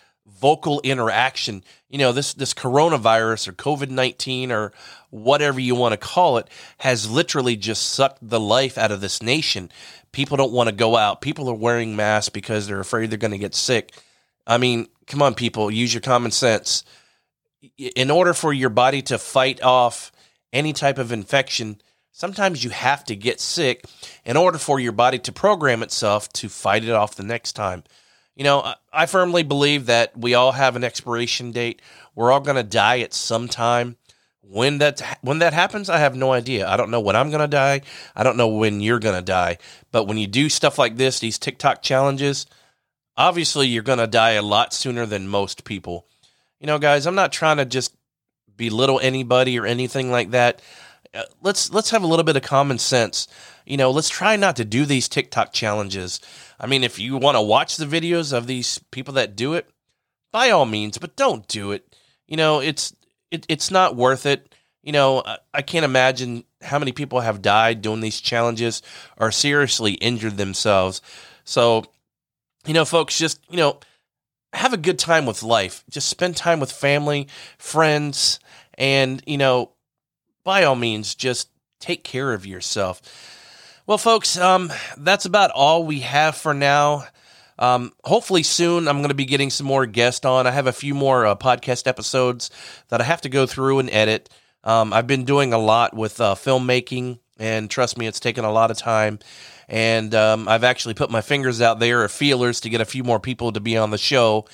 vocal 0.43 0.82
interaction. 0.82 1.63
You 1.89 1.99
know, 1.99 2.12
this 2.12 2.34
this 2.34 2.53
coronavirus 2.53 3.47
or 3.47 3.53
COVID-19 3.53 4.51
or 4.51 4.73
whatever 5.10 5.58
you 5.58 5.73
want 5.73 5.93
to 5.93 5.97
call 5.97 6.38
it 6.38 6.49
has 6.79 7.10
literally 7.10 7.56
just 7.56 7.91
sucked 7.91 8.17
the 8.21 8.41
life 8.41 8.77
out 8.77 8.91
of 8.91 8.99
this 8.99 9.23
nation. 9.23 9.71
People 10.12 10.36
don't 10.36 10.51
want 10.51 10.67
to 10.67 10.75
go 10.75 10.97
out. 10.97 11.21
People 11.21 11.47
are 11.47 11.53
wearing 11.56 11.95
masks 11.95 12.27
because 12.27 12.67
they're 12.67 12.82
afraid 12.82 13.10
they're 13.10 13.17
going 13.17 13.32
to 13.32 13.38
get 13.38 13.56
sick. 13.56 13.93
I 14.45 14.58
mean, 14.58 14.89
come 15.08 15.21
on 15.21 15.34
people, 15.34 15.71
use 15.71 15.93
your 15.93 16.01
common 16.01 16.32
sense. 16.32 16.84
In 17.95 18.12
order 18.12 18.34
for 18.34 18.51
your 18.51 18.69
body 18.69 19.01
to 19.03 19.17
fight 19.17 19.63
off 19.63 20.12
any 20.51 20.73
type 20.73 20.97
of 20.97 21.13
infection, 21.13 21.82
sometimes 22.12 22.65
you 22.65 22.69
have 22.71 23.06
to 23.06 23.15
get 23.15 23.39
sick 23.39 23.86
in 24.25 24.36
order 24.36 24.58
for 24.58 24.77
your 24.77 24.91
body 24.91 25.19
to 25.19 25.32
program 25.32 25.82
itself 25.82 26.27
to 26.34 26.49
fight 26.49 26.84
it 26.84 26.91
off 26.91 27.15
the 27.15 27.23
next 27.23 27.53
time. 27.53 27.86
You 28.35 28.43
know, 28.43 28.73
I 28.91 29.05
firmly 29.05 29.43
believe 29.43 29.85
that 29.85 30.17
we 30.17 30.33
all 30.33 30.53
have 30.53 30.75
an 30.75 30.83
expiration 30.83 31.51
date. 31.51 31.81
We're 32.15 32.31
all 32.31 32.39
going 32.39 32.57
to 32.57 32.63
die 32.63 32.99
at 32.99 33.13
some 33.13 33.47
time. 33.47 33.97
When 34.41 34.79
that 34.79 35.01
when 35.21 35.39
that 35.39 35.53
happens, 35.53 35.89
I 35.89 35.99
have 35.99 36.15
no 36.15 36.33
idea. 36.33 36.67
I 36.67 36.77
don't 36.77 36.91
know 36.91 36.99
when 36.99 37.15
I'm 37.15 37.29
going 37.29 37.41
to 37.41 37.47
die. 37.47 37.81
I 38.15 38.23
don't 38.23 38.37
know 38.37 38.49
when 38.49 38.81
you're 38.81 38.99
going 38.99 39.15
to 39.15 39.21
die. 39.21 39.57
But 39.91 40.03
when 40.03 40.17
you 40.17 40.27
do 40.27 40.49
stuff 40.49 40.77
like 40.77 40.97
this, 40.97 41.19
these 41.19 41.39
TikTok 41.39 41.81
challenges, 41.81 42.45
obviously 43.15 43.67
you're 43.67 43.83
going 43.83 43.99
to 43.99 44.07
die 44.07 44.31
a 44.31 44.41
lot 44.41 44.73
sooner 44.73 45.05
than 45.05 45.27
most 45.27 45.63
people. 45.63 46.05
You 46.59 46.67
know, 46.67 46.77
guys, 46.77 47.07
I'm 47.07 47.15
not 47.15 47.31
trying 47.31 47.57
to 47.57 47.65
just 47.65 47.95
belittle 48.55 48.99
anybody 48.99 49.57
or 49.57 49.65
anything 49.65 50.11
like 50.11 50.31
that. 50.31 50.61
Uh, 51.13 51.23
let's 51.41 51.71
let's 51.71 51.91
have 51.91 52.04
a 52.04 52.08
little 52.08 52.23
bit 52.23 52.36
of 52.36 52.41
common 52.41 52.80
sense. 52.80 53.28
You 53.65 53.78
know, 53.78 53.91
let's 53.91 54.10
try 54.10 54.36
not 54.36 54.56
to 54.58 54.65
do 54.65 54.86
these 54.86 55.08
TikTok 55.08 55.54
challenges. 55.54 56.19
I 56.60 56.67
mean, 56.67 56.84
if 56.84 56.99
you 56.99 57.17
want 57.17 57.36
to 57.36 57.41
watch 57.41 57.78
the 57.78 57.86
videos 57.86 58.36
of 58.36 58.47
these 58.47 58.80
people 58.91 59.13
that 59.15 59.36
do 59.36 59.54
it, 59.54 59.69
by 60.32 60.49
all 60.49 60.65
means, 60.65 60.97
but 60.97 61.15
don't 61.15 61.47
do 61.47 61.71
it. 61.71 61.95
You 62.28 62.38
know, 62.38 62.60
it's 62.60 62.95
it, 63.32 63.45
it's 63.49 63.71
not 63.71 63.95
worth 63.95 64.26
it. 64.26 64.54
You 64.82 64.91
know, 64.91 65.21
I, 65.26 65.38
I 65.54 65.62
can't 65.62 65.86
imagine 65.86 66.43
how 66.62 66.80
many 66.80 66.91
people 66.91 67.21
have 67.21 67.41
died 67.41 67.82
doing 67.82 67.99
these 68.02 68.19
challenges 68.19 68.82
or 69.17 69.32
seriously 69.32 69.93
injured 69.93 70.38
themselves. 70.38 71.02
So, 71.43 71.86
you 72.65 72.73
know, 72.73 72.86
folks, 72.86 73.17
just, 73.17 73.39
you 73.49 73.58
know, 73.58 73.80
have 74.54 74.73
a 74.73 74.78
good 74.78 74.99
time 74.99 75.26
with 75.26 75.43
life. 75.43 75.84
Just 75.89 76.10
spend 76.10 76.36
time 76.38 76.60
with 76.60 76.71
family, 76.71 77.28
friends, 77.58 78.39
and, 78.78 79.21
you 79.26 79.38
know, 79.38 79.72
by 80.43 80.63
all 80.63 80.75
means, 80.75 81.15
just 81.15 81.49
take 81.79 82.03
care 82.03 82.34
of 82.34 82.45
yourself. 82.45 83.01
Well, 83.86 83.97
folks, 83.97 84.38
um, 84.38 84.71
that's 84.97 85.25
about 85.25 85.51
all 85.51 85.84
we 85.86 85.99
have 86.01 86.36
for 86.36 86.53
now. 86.53 87.06
Um, 87.60 87.91
hopefully 88.03 88.43
soon 88.43 88.88
I'm 88.88 88.97
going 88.97 89.10
to 89.10 89.15
be 89.15 89.25
getting 89.25 89.49
some 89.49 89.67
more 89.67 89.86
guests 89.86 90.25
on. 90.25 90.47
I 90.47 90.51
have 90.51 90.67
a 90.67 90.73
few 90.73 90.95
more 90.95 91.25
uh, 91.25 91.36
podcast 91.36 91.88
episodes 91.88 92.49
that 92.89 93.01
I 93.01 93.03
have 93.03 93.21
to 93.21 93.29
go 93.29 93.45
through 93.45 93.79
and 93.79 93.89
edit. 93.89 94.29
Um, 94.63 94.93
I've 94.93 95.08
been 95.08 95.25
doing 95.25 95.53
a 95.53 95.58
lot 95.58 95.93
with 95.93 96.19
uh, 96.21 96.36
filmmaking, 96.36 97.19
and 97.38 97.69
trust 97.69 97.97
me, 97.97 98.08
it's 98.08 98.19
taken 98.19 98.45
a 98.45 98.51
lot 98.51 98.71
of 98.71 98.77
time. 98.77 99.19
And 99.67 100.13
um, 100.15 100.47
I've 100.47 100.63
actually 100.63 100.93
put 100.93 101.12
my 101.12 101.21
fingers 101.21 101.62
out 101.62 101.79
there, 101.79 102.03
or 102.03 102.08
feelers, 102.08 102.62
to 102.62 102.69
get 102.69 102.82
a 102.82 102.86
few 102.86 103.03
more 103.03 103.19
people 103.19 103.51
to 103.51 103.60
be 103.60 103.77
on 103.77 103.91
the 103.91 103.97
show. 103.97 104.45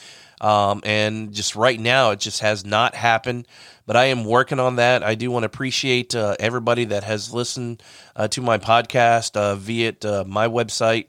Um, 0.42 0.82
and 0.84 1.34
just 1.34 1.56
right 1.56 1.80
now, 1.80 2.12
it 2.12 2.20
just 2.20 2.42
has 2.42 2.66
not 2.66 2.96
happened. 2.96 3.48
But 3.86 3.96
I 3.96 4.06
am 4.06 4.24
working 4.24 4.60
on 4.60 4.76
that. 4.76 5.02
I 5.04 5.16
do 5.16 5.32
want 5.32 5.44
to 5.44 5.48
appreciate 5.48 6.14
uh, 6.14 6.36
everybody 6.40 6.86
that 6.86 7.04
has 7.04 7.34
listened 7.34 7.82
uh, 8.16 8.28
to 8.30 8.42
my 8.42 8.58
podcast 8.60 9.36
uh, 9.36 9.56
via 9.56 9.96
uh, 10.04 10.24
my 10.28 10.48
website 10.48 11.08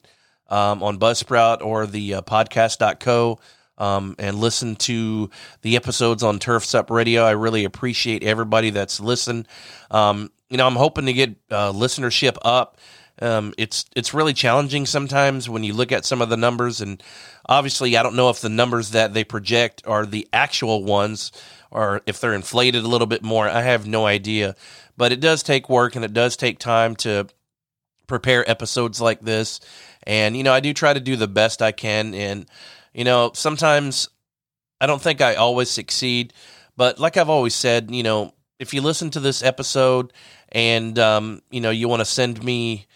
um, 0.49 0.83
on 0.83 0.99
Buzzsprout 0.99 1.63
or 1.63 1.87
the 1.87 2.15
uh, 2.15 2.23
podcast.co. 2.23 3.39
Um, 3.79 4.15
and 4.19 4.39
listen 4.39 4.77
to 4.77 5.31
the 5.63 5.77
episodes 5.77 6.23
on 6.23 6.39
Turfs 6.39 6.75
Up 6.75 6.91
Radio. 6.91 7.23
I 7.25 7.31
really 7.31 7.65
appreciate 7.65 8.23
everybody 8.23 8.69
that's 8.71 9.01
listened. 9.01 9.49
Um, 9.91 10.31
you 10.51 10.59
know, 10.59 10.67
I'm 10.67 10.77
hoping 10.77 11.07
to 11.07 11.15
get 11.15 11.31
uh, 11.51 11.73
listenership 11.73 12.37
up. 12.43 12.77
Um, 13.21 13.53
it's 13.59 13.85
it's 13.95 14.15
really 14.15 14.33
challenging 14.33 14.87
sometimes 14.87 15.49
when 15.49 15.63
you 15.63 15.75
look 15.75 15.93
at 15.93 16.05
some 16.05 16.23
of 16.23 16.31
the 16.31 16.37
numbers, 16.37 16.81
and 16.81 17.03
obviously, 17.47 17.97
I 17.97 18.03
don't 18.03 18.17
know 18.17 18.31
if 18.31 18.41
the 18.41 18.49
numbers 18.49 18.91
that 18.91 19.13
they 19.13 19.25
project 19.25 19.83
are 19.87 20.07
the 20.07 20.29
actual 20.33 20.85
ones 20.85 21.33
or 21.71 22.03
if 22.07 22.21
they're 22.21 22.35
inflated 22.35 22.85
a 22.85 22.89
little 22.89 23.07
bit 23.07 23.23
more. 23.23 23.49
I 23.49 23.63
have 23.63 23.87
no 23.87 24.07
idea, 24.07 24.57
but 24.97 25.13
it 25.13 25.21
does 25.21 25.43
take 25.43 25.69
work 25.69 25.97
and 25.97 26.05
it 26.05 26.13
does 26.13 26.37
take 26.37 26.59
time 26.59 26.97
to 26.97 27.29
prepare 28.07 28.49
episodes 28.51 29.01
like 29.01 29.21
this. 29.21 29.61
And, 30.03 30.37
you 30.37 30.43
know, 30.43 30.53
I 30.53 30.61
do 30.61 30.75
try 30.75 30.93
to 30.93 31.01
do 31.01 31.17
the 31.17 31.29
best 31.29 31.63
I 31.63 31.73
can. 31.73 32.15
And, 32.15 32.47
you 32.93 33.05
know, 33.05 33.31
sometimes 33.35 34.09
I 34.81 34.87
don't 34.87 35.01
think 35.01 35.21
I 35.21 35.37
always 35.37 35.71
succeed. 35.71 36.33
But 36.77 36.99
like 36.99 37.17
I've 37.17 37.29
always 37.29 37.55
said, 37.55 37.91
you 37.91 38.03
know, 38.03 38.35
if 38.59 38.75
you 38.75 38.81
listen 38.83 39.11
to 39.11 39.21
this 39.21 39.43
episode 39.43 40.13
and, 40.51 40.99
um, 40.99 41.41
you 41.51 41.61
know, 41.61 41.71
you 41.71 41.89
want 41.89 42.01
to 42.01 42.07
send 42.07 42.43
me 42.43 42.87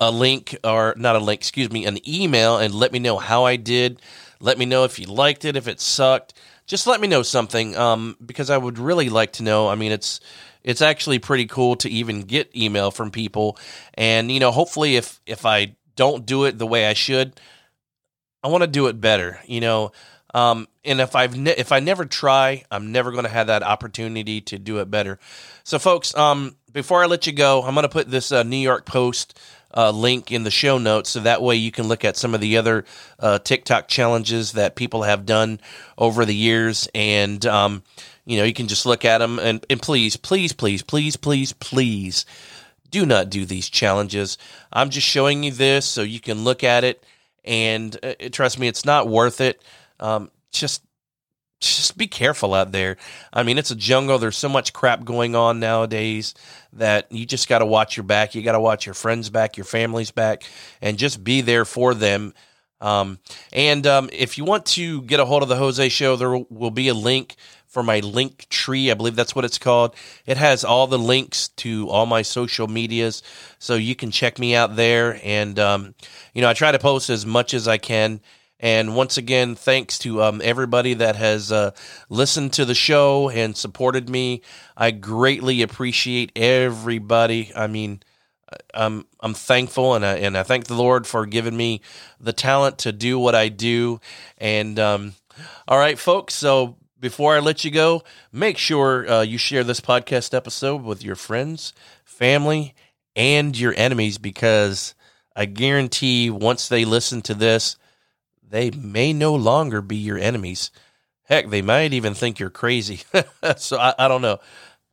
a, 0.00 0.10
link 0.10 0.56
or 0.64 0.94
not 0.96 1.16
a 1.16 1.18
link, 1.18 1.40
excuse 1.40 1.70
me, 1.70 1.86
an 1.86 1.98
email 2.08 2.58
and 2.58 2.74
let 2.74 2.92
me 2.92 2.98
know 2.98 3.18
how 3.18 3.44
I 3.44 3.56
did, 3.56 4.00
Let 4.40 4.58
me 4.58 4.66
know 4.66 4.84
if 4.84 4.98
you 4.98 5.06
liked 5.06 5.44
it, 5.44 5.56
if 5.56 5.68
it 5.68 5.80
sucked. 5.80 6.34
Just 6.66 6.86
let 6.86 7.00
me 7.00 7.08
know 7.08 7.22
something 7.22 7.76
um, 7.76 8.16
because 8.24 8.50
I 8.50 8.58
would 8.58 8.78
really 8.78 9.08
like 9.08 9.34
to 9.34 9.42
know. 9.42 9.68
I 9.68 9.76
mean, 9.76 9.92
it's 9.92 10.20
it's 10.64 10.82
actually 10.82 11.20
pretty 11.20 11.46
cool 11.46 11.76
to 11.76 11.88
even 11.88 12.22
get 12.22 12.54
email 12.56 12.90
from 12.90 13.12
people, 13.12 13.56
and 13.94 14.32
you 14.32 14.40
know, 14.40 14.50
hopefully, 14.50 14.96
if 14.96 15.20
if 15.26 15.46
I 15.46 15.76
don't 15.94 16.26
do 16.26 16.44
it 16.44 16.58
the 16.58 16.66
way 16.66 16.86
I 16.86 16.92
should, 16.92 17.40
I 18.42 18.48
want 18.48 18.62
to 18.62 18.68
do 18.68 18.88
it 18.88 19.00
better. 19.00 19.38
You 19.46 19.60
know, 19.60 19.92
um, 20.34 20.66
and 20.84 21.00
if 21.00 21.14
I've 21.14 21.36
ne- 21.36 21.54
if 21.56 21.70
I 21.70 21.78
never 21.78 22.04
try, 22.04 22.64
I'm 22.70 22.90
never 22.90 23.12
going 23.12 23.24
to 23.24 23.30
have 23.30 23.46
that 23.46 23.62
opportunity 23.62 24.40
to 24.42 24.58
do 24.58 24.78
it 24.78 24.90
better. 24.90 25.20
So, 25.62 25.78
folks, 25.78 26.16
um, 26.16 26.56
before 26.72 27.02
I 27.02 27.06
let 27.06 27.26
you 27.26 27.32
go, 27.32 27.62
I'm 27.62 27.74
going 27.74 27.84
to 27.84 27.88
put 27.88 28.10
this 28.10 28.32
uh, 28.32 28.42
New 28.42 28.56
York 28.56 28.84
Post 28.84 29.38
uh, 29.76 29.90
link 29.90 30.32
in 30.32 30.42
the 30.42 30.50
show 30.50 30.78
notes 30.78 31.10
so 31.10 31.20
that 31.20 31.42
way 31.42 31.54
you 31.54 31.70
can 31.70 31.86
look 31.86 32.04
at 32.04 32.16
some 32.16 32.34
of 32.34 32.40
the 32.40 32.56
other 32.56 32.84
uh, 33.20 33.38
TikTok 33.38 33.88
challenges 33.88 34.52
that 34.52 34.74
people 34.74 35.02
have 35.02 35.26
done 35.26 35.60
over 35.98 36.24
the 36.24 36.34
years. 36.34 36.88
And, 36.94 37.44
um, 37.44 37.82
you 38.24 38.38
know, 38.38 38.44
you 38.44 38.54
can 38.54 38.68
just 38.68 38.86
look 38.86 39.04
at 39.04 39.18
them 39.18 39.38
and, 39.38 39.64
and 39.68 39.80
please, 39.80 40.16
please, 40.16 40.52
please, 40.52 40.82
please, 40.82 41.16
please, 41.16 41.52
please 41.52 42.24
do 42.90 43.04
not 43.04 43.28
do 43.28 43.44
these 43.44 43.68
challenges. 43.68 44.38
I'm 44.72 44.90
just 44.90 45.06
showing 45.06 45.42
you 45.42 45.50
this 45.50 45.84
so 45.84 46.02
you 46.02 46.20
can 46.20 46.44
look 46.44 46.64
at 46.64 46.82
it. 46.82 47.04
And 47.44 47.96
uh, 48.02 48.14
trust 48.32 48.58
me, 48.58 48.68
it's 48.68 48.84
not 48.84 49.08
worth 49.08 49.40
it. 49.40 49.62
Um, 50.00 50.30
just 50.50 50.82
just 51.60 51.96
be 51.96 52.06
careful 52.06 52.54
out 52.54 52.72
there. 52.72 52.96
I 53.32 53.42
mean, 53.42 53.58
it's 53.58 53.70
a 53.70 53.76
jungle. 53.76 54.18
There's 54.18 54.36
so 54.36 54.48
much 54.48 54.72
crap 54.72 55.04
going 55.04 55.34
on 55.34 55.60
nowadays 55.60 56.34
that 56.74 57.10
you 57.10 57.26
just 57.26 57.48
got 57.48 57.60
to 57.60 57.66
watch 57.66 57.96
your 57.96 58.04
back. 58.04 58.34
You 58.34 58.42
got 58.42 58.52
to 58.52 58.60
watch 58.60 58.86
your 58.86 58.94
friends' 58.94 59.30
back, 59.30 59.56
your 59.56 59.64
family's 59.64 60.10
back, 60.10 60.44
and 60.82 60.98
just 60.98 61.24
be 61.24 61.40
there 61.40 61.64
for 61.64 61.94
them. 61.94 62.34
Um, 62.80 63.18
and 63.52 63.86
um, 63.86 64.10
if 64.12 64.36
you 64.36 64.44
want 64.44 64.66
to 64.66 65.02
get 65.02 65.20
a 65.20 65.24
hold 65.24 65.42
of 65.42 65.48
the 65.48 65.56
Jose 65.56 65.88
Show, 65.88 66.16
there 66.16 66.36
will 66.36 66.70
be 66.70 66.88
a 66.88 66.94
link 66.94 67.36
for 67.66 67.82
my 67.82 68.00
link 68.00 68.48
tree. 68.48 68.90
I 68.90 68.94
believe 68.94 69.16
that's 69.16 69.34
what 69.34 69.44
it's 69.44 69.58
called. 69.58 69.94
It 70.24 70.36
has 70.36 70.64
all 70.64 70.86
the 70.86 70.98
links 70.98 71.48
to 71.48 71.88
all 71.88 72.06
my 72.06 72.22
social 72.22 72.68
medias, 72.68 73.22
so 73.58 73.74
you 73.74 73.94
can 73.94 74.10
check 74.10 74.38
me 74.38 74.54
out 74.54 74.76
there. 74.76 75.20
And 75.24 75.58
um, 75.58 75.94
you 76.34 76.42
know, 76.42 76.48
I 76.48 76.54
try 76.54 76.72
to 76.72 76.78
post 76.78 77.10
as 77.10 77.26
much 77.26 77.54
as 77.54 77.66
I 77.66 77.78
can. 77.78 78.20
And 78.58 78.96
once 78.96 79.18
again, 79.18 79.54
thanks 79.54 79.98
to 80.00 80.22
um, 80.22 80.40
everybody 80.42 80.94
that 80.94 81.16
has 81.16 81.52
uh, 81.52 81.72
listened 82.08 82.54
to 82.54 82.64
the 82.64 82.74
show 82.74 83.28
and 83.28 83.56
supported 83.56 84.08
me. 84.08 84.42
I 84.76 84.92
greatly 84.92 85.60
appreciate 85.60 86.32
everybody. 86.34 87.52
I 87.54 87.66
mean, 87.66 88.00
I'm 88.72 89.06
I'm 89.20 89.34
thankful 89.34 89.94
and 89.94 90.04
I 90.04 90.14
and 90.16 90.38
I 90.38 90.42
thank 90.42 90.66
the 90.66 90.74
Lord 90.74 91.06
for 91.06 91.26
giving 91.26 91.56
me 91.56 91.80
the 92.20 92.32
talent 92.32 92.78
to 92.78 92.92
do 92.92 93.18
what 93.18 93.34
I 93.34 93.48
do. 93.48 94.00
And 94.38 94.78
um, 94.78 95.14
all 95.68 95.78
right, 95.78 95.98
folks. 95.98 96.34
So 96.34 96.76
before 96.98 97.34
I 97.34 97.40
let 97.40 97.64
you 97.64 97.70
go, 97.70 98.04
make 98.32 98.56
sure 98.56 99.10
uh, 99.10 99.22
you 99.22 99.36
share 99.36 99.64
this 99.64 99.80
podcast 99.80 100.32
episode 100.32 100.82
with 100.82 101.04
your 101.04 101.16
friends, 101.16 101.72
family, 102.04 102.74
and 103.14 103.58
your 103.58 103.74
enemies 103.76 104.16
because 104.18 104.94
I 105.34 105.44
guarantee 105.46 106.30
once 106.30 106.68
they 106.68 106.84
listen 106.84 107.22
to 107.22 107.34
this 107.34 107.76
they 108.48 108.70
may 108.70 109.12
no 109.12 109.34
longer 109.34 109.80
be 109.80 109.96
your 109.96 110.18
enemies. 110.18 110.70
Heck, 111.24 111.50
they 111.50 111.62
might 111.62 111.92
even 111.92 112.14
think 112.14 112.38
you're 112.38 112.50
crazy. 112.50 113.00
so 113.56 113.78
I, 113.78 113.94
I, 113.98 114.08
don't 114.08 114.22
know. 114.22 114.38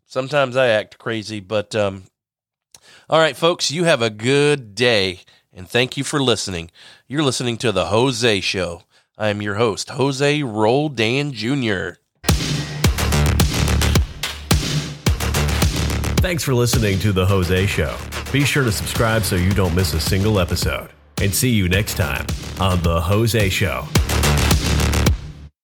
Sometimes 0.05 0.57
I 0.57 0.67
act 0.67 0.97
crazy, 0.97 1.39
but 1.39 1.75
um, 1.75 2.03
all 3.09 3.19
right, 3.19 3.35
folks, 3.35 3.71
you 3.71 3.83
have 3.83 4.01
a 4.01 4.09
good 4.09 4.73
day, 4.73 5.21
and 5.53 5.69
thank 5.69 5.97
you 5.97 6.03
for 6.03 6.21
listening. 6.21 6.71
You're 7.07 7.23
listening 7.23 7.57
to 7.57 7.71
the 7.71 7.85
Jose 7.85 8.41
Show. 8.41 8.83
I 9.17 9.29
am 9.29 9.41
your 9.41 9.55
host, 9.55 9.91
Jose 9.91 10.41
Roldan 10.41 11.33
Jr. 11.33 11.99
Thanks 16.23 16.43
for 16.43 16.55
listening 16.55 16.99
to 16.99 17.11
the 17.11 17.25
Jose 17.25 17.67
Show. 17.67 17.95
Be 18.31 18.45
sure 18.45 18.63
to 18.63 18.71
subscribe 18.71 19.23
so 19.23 19.35
you 19.35 19.51
don't 19.51 19.75
miss 19.75 19.93
a 19.93 19.99
single 19.99 20.39
episode 20.39 20.92
and 21.21 21.33
see 21.33 21.49
you 21.49 21.69
next 21.69 21.95
time 21.95 22.25
on 22.59 22.81
The 22.81 23.01
Jose 23.01 23.49
Show. 23.49 23.87